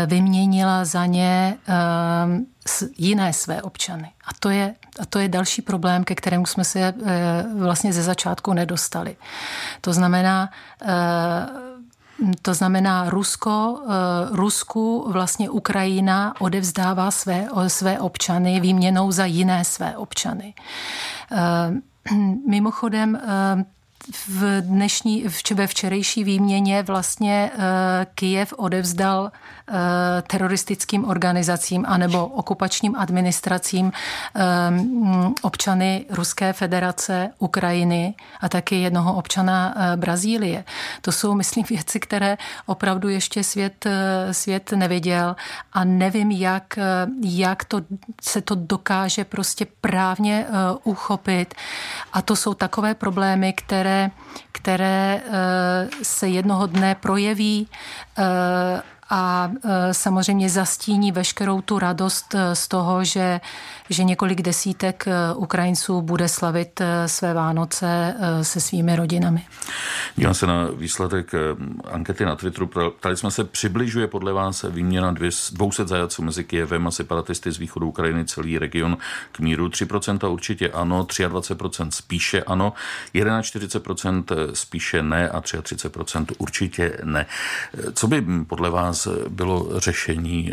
vyměnila 0.05 0.85
za 0.85 1.05
ně 1.05 1.57
jiné 2.97 3.33
své 3.33 3.61
občany. 3.61 4.11
A 4.25 4.29
to 4.39 4.49
je, 4.49 4.75
a 4.99 5.05
to 5.05 5.19
je 5.19 5.29
další 5.29 5.61
problém, 5.61 6.03
ke 6.03 6.15
kterému 6.15 6.45
jsme 6.45 6.63
se 6.63 6.93
vlastně 7.57 7.93
ze 7.93 8.03
začátku 8.03 8.53
nedostali. 8.53 9.15
To 9.81 9.93
znamená, 9.93 10.49
to 12.41 12.53
znamená, 12.53 13.09
Rusko, 13.09 13.81
eh, 13.83 13.89
Rusku 14.31 15.11
vlastně 15.11 15.49
Ukrajina 15.49 16.33
odevzdává 16.39 17.11
své, 17.11 17.47
své 17.67 17.99
občany 17.99 18.59
výměnou 18.59 19.11
za 19.11 19.25
jiné 19.25 19.65
své 19.65 19.97
občany. 19.97 20.53
Eh, 21.31 22.15
mimochodem, 22.47 23.15
eh, 23.15 23.65
v 24.27 24.61
dnešní, 24.61 25.25
ve 25.53 25.67
včerejší 25.67 26.23
výměně 26.23 26.83
vlastně 26.83 27.51
Kijev 28.15 28.53
odevzdal 28.57 29.31
Eh, 29.67 30.21
teroristickým 30.27 31.05
organizacím 31.05 31.85
anebo 31.87 32.25
okupačním 32.25 32.95
administracím 32.95 33.91
eh, 34.35 34.41
občany 35.41 36.05
Ruské 36.09 36.53
federace, 36.53 37.29
Ukrajiny 37.39 38.13
a 38.41 38.49
taky 38.49 38.75
jednoho 38.75 39.15
občana 39.15 39.73
eh, 39.75 39.97
Brazílie. 39.97 40.63
To 41.01 41.11
jsou, 41.11 41.33
myslím, 41.33 41.65
věci, 41.69 41.99
které 41.99 42.37
opravdu 42.65 43.09
ještě 43.09 43.43
svět, 43.43 43.87
svět 44.31 44.71
neviděl 44.71 45.35
a 45.73 45.83
nevím, 45.83 46.31
jak, 46.31 46.79
jak 47.23 47.65
to, 47.65 47.81
se 48.21 48.41
to 48.41 48.55
dokáže 48.55 49.25
prostě 49.25 49.67
právně 49.81 50.45
uchopit. 50.83 51.53
A 52.13 52.21
to 52.21 52.35
jsou 52.35 52.53
takové 52.53 52.95
problémy, 52.95 53.53
které, 53.53 53.94
které 54.51 55.21
se 56.03 56.27
jednoho 56.27 56.67
dne 56.67 56.95
projeví 56.95 57.67
a 59.09 59.51
e, 59.63 59.93
samozřejmě 59.93 60.49
zastíní 60.49 61.11
veškerou 61.11 61.61
tu 61.61 61.79
radost 61.79 62.35
e, 62.35 62.55
z 62.55 62.67
toho, 62.67 63.03
že, 63.03 63.41
že 63.89 64.03
několik 64.03 64.41
desítek 64.41 65.07
e, 65.07 65.33
Ukrajinců 65.33 66.01
bude 66.01 66.29
slavit 66.29 66.81
své 67.05 67.33
Vánoce 67.33 68.15
se 68.41 68.59
svými 68.59 68.95
rodinami. 68.95 69.45
Dívám 70.15 70.33
se 70.33 70.47
na 70.47 70.67
výsledek 70.75 71.31
ankety 71.91 72.25
na 72.25 72.35
Twitteru. 72.35 72.67
Ptali 72.99 73.17
jsme 73.17 73.31
se, 73.31 73.43
přibližuje 73.43 74.07
podle 74.07 74.33
vás 74.33 74.65
výměna 74.69 75.11
200 75.11 75.87
zajaců 75.87 76.23
mezi 76.23 76.43
Kijevem 76.43 76.87
a 76.87 76.91
separatisty 76.91 77.51
z 77.51 77.57
východu 77.57 77.87
Ukrajiny 77.87 78.25
celý 78.25 78.57
region 78.57 78.97
k 79.31 79.39
míru? 79.39 79.67
3% 79.67 80.31
určitě 80.31 80.69
ano, 80.69 81.03
23% 81.03 81.89
spíše 81.89 82.43
ano, 82.43 82.73
41% 83.13 84.23
spíše 84.53 85.01
ne 85.01 85.29
a 85.29 85.41
33% 85.41 86.25
určitě 86.37 86.97
ne. 87.03 87.25
Co 87.93 88.07
by 88.07 88.25
podle 88.47 88.69
vás 88.69 88.94
vás 88.95 89.07
bylo 89.29 89.79
řešení? 89.79 90.51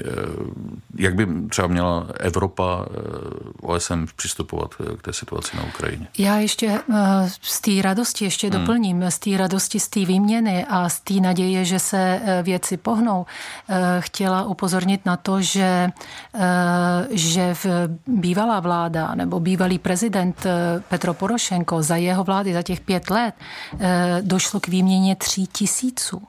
Jak 0.97 1.15
by 1.15 1.27
třeba 1.49 1.69
měla 1.69 2.07
Evropa, 2.21 2.87
OSM 3.61 4.07
přistupovat 4.17 4.75
k 4.99 5.03
té 5.03 5.13
situaci 5.13 5.57
na 5.57 5.65
Ukrajině? 5.65 6.07
Já 6.19 6.37
ještě 6.37 6.81
z 7.41 7.61
té 7.61 7.83
radosti 7.83 8.25
ještě 8.25 8.51
hmm. 8.51 8.59
doplním, 8.59 9.05
z 9.09 9.19
té 9.19 9.37
radosti 9.37 9.81
z 9.81 9.89
té 9.89 10.05
výměny 10.05 10.67
a 10.69 10.89
z 10.89 11.01
té 11.01 11.15
naděje, 11.15 11.65
že 11.65 11.79
se 11.79 12.21
věci 12.43 12.77
pohnou, 12.77 13.27
chtěla 14.01 14.45
upozornit 14.45 15.07
na 15.07 15.17
to, 15.17 15.43
že, 15.43 15.91
že 17.11 17.55
v 17.55 17.67
bývalá 18.07 18.61
vláda 18.61 19.15
nebo 19.15 19.41
bývalý 19.41 19.79
prezident 19.79 20.47
Petro 20.89 21.15
Porošenko 21.15 21.83
za 21.83 21.97
jeho 21.97 22.25
vlády 22.25 22.53
za 22.53 22.63
těch 22.63 22.81
pět 22.81 23.11
let 23.11 23.35
došlo 24.21 24.61
k 24.61 24.69
výměně 24.69 25.17
tří 25.17 25.47
tisíců 25.47 26.23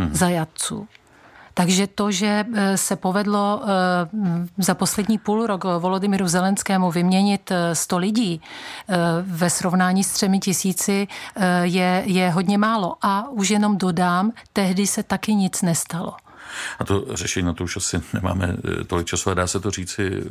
hmm. 0.00 0.14
zajatců. 0.14 0.88
Takže 1.54 1.86
to, 1.86 2.10
že 2.10 2.44
e, 2.54 2.76
se 2.76 2.96
povedlo 2.96 3.62
e, 3.62 4.62
za 4.62 4.74
poslední 4.74 5.18
půl 5.18 5.46
rok 5.46 5.64
Volodymyru 5.64 6.28
Zelenskému 6.28 6.90
vyměnit 6.90 7.52
100 7.72 7.96
e, 7.96 8.00
lidí 8.00 8.40
ve 9.22 9.50
srovnání 9.50 10.04
s 10.04 10.12
třemi 10.12 10.38
tisíci 10.38 11.08
je, 11.62 12.02
je 12.06 12.30
hodně 12.30 12.58
málo. 12.58 12.96
A 13.02 13.28
už 13.28 13.50
jenom 13.50 13.78
dodám, 13.78 14.32
tehdy 14.52 14.86
se 14.86 15.02
taky 15.02 15.34
nic 15.34 15.62
nestalo. 15.62 16.12
A 16.78 16.84
to 16.84 17.04
řešení 17.16 17.46
na 17.46 17.52
to 17.52 17.64
už 17.64 17.76
asi 17.76 18.00
nemáme 18.12 18.56
eh, 18.80 18.84
tolik 18.84 19.06
času 19.06 19.30
a 19.30 19.34
dá 19.34 19.46
se 19.46 19.60
to 19.60 19.70
říci 19.70 20.10
eh, 20.14 20.24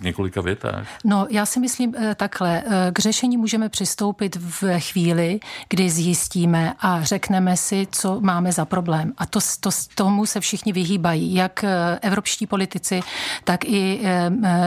v 0.00 0.02
několika 0.02 0.40
větách? 0.40 0.88
No, 1.04 1.26
já 1.30 1.46
si 1.46 1.60
myslím 1.60 1.94
eh, 1.96 2.14
takhle. 2.14 2.62
K 2.92 2.98
řešení 2.98 3.36
můžeme 3.36 3.68
přistoupit 3.68 4.36
v 4.36 4.80
chvíli, 4.80 5.40
kdy 5.68 5.90
zjistíme 5.90 6.74
a 6.80 7.02
řekneme 7.02 7.56
si, 7.56 7.88
co 7.92 8.20
máme 8.20 8.52
za 8.52 8.64
problém. 8.64 9.12
A 9.18 9.26
to, 9.26 9.40
to, 9.60 9.70
tomu 9.94 10.26
se 10.26 10.40
všichni 10.40 10.72
vyhýbají, 10.72 11.34
jak 11.34 11.64
evropští 12.00 12.46
politici, 12.46 13.00
tak 13.44 13.64
i, 13.64 14.00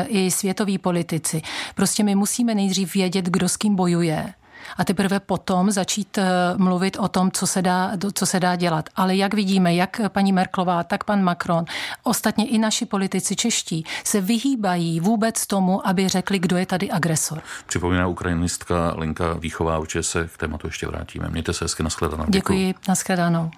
i 0.08 0.32
světoví 0.32 0.78
politici. 0.78 1.42
Prostě 1.76 2.04
my 2.04 2.16
musíme 2.16 2.56
nejdřív 2.56 2.94
vědět, 2.94 3.26
kdo 3.26 3.50
s 3.50 3.58
kým 3.58 3.76
bojuje 3.76 4.34
a 4.78 4.84
teprve 4.84 5.20
potom 5.20 5.72
začít 5.72 6.18
eh, 6.18 6.28
mluvit 6.58 6.98
o 7.00 7.08
tom, 7.08 7.32
co 7.32 7.48
se 7.48 7.62
dá, 7.62 7.92
co 8.14 8.26
se 8.26 8.40
dá 8.40 8.56
dělat. 8.56 8.90
Ale 8.96 9.16
jak 9.16 9.34
vidíme, 9.34 9.76
jak 9.76 10.02
paní 10.08 10.34
Merklová, 10.34 10.84
tak 10.84 11.04
pan 11.04 11.24
Macron, 11.24 11.66
ostatně 12.04 12.48
i 12.48 12.58
naši 12.58 12.86
politici 12.86 13.36
čeští, 13.36 13.86
se 14.04 14.22
vyhýbají 14.22 15.00
vůbec 15.00 15.48
tomu, 15.48 15.88
aby 15.88 16.10
řekli, 16.10 16.40
kdo 16.40 16.58
je 16.58 16.66
tady 16.66 16.92
agresor. 16.92 17.42
Připomíná 17.66 18.08
ukrajinistka 18.08 18.94
Linka 18.98 19.34
Výchová, 19.34 19.80
určitě 19.80 20.04
se 20.04 20.30
k 20.34 20.38
tématu 20.38 20.68
ještě 20.68 20.88
vrátíme. 20.88 21.30
Mějte 21.30 21.54
se 21.54 21.66
hezky, 21.66 21.84
nashledanou. 21.84 22.26
Děkuji, 22.28 22.76
nashledanou. 22.88 23.48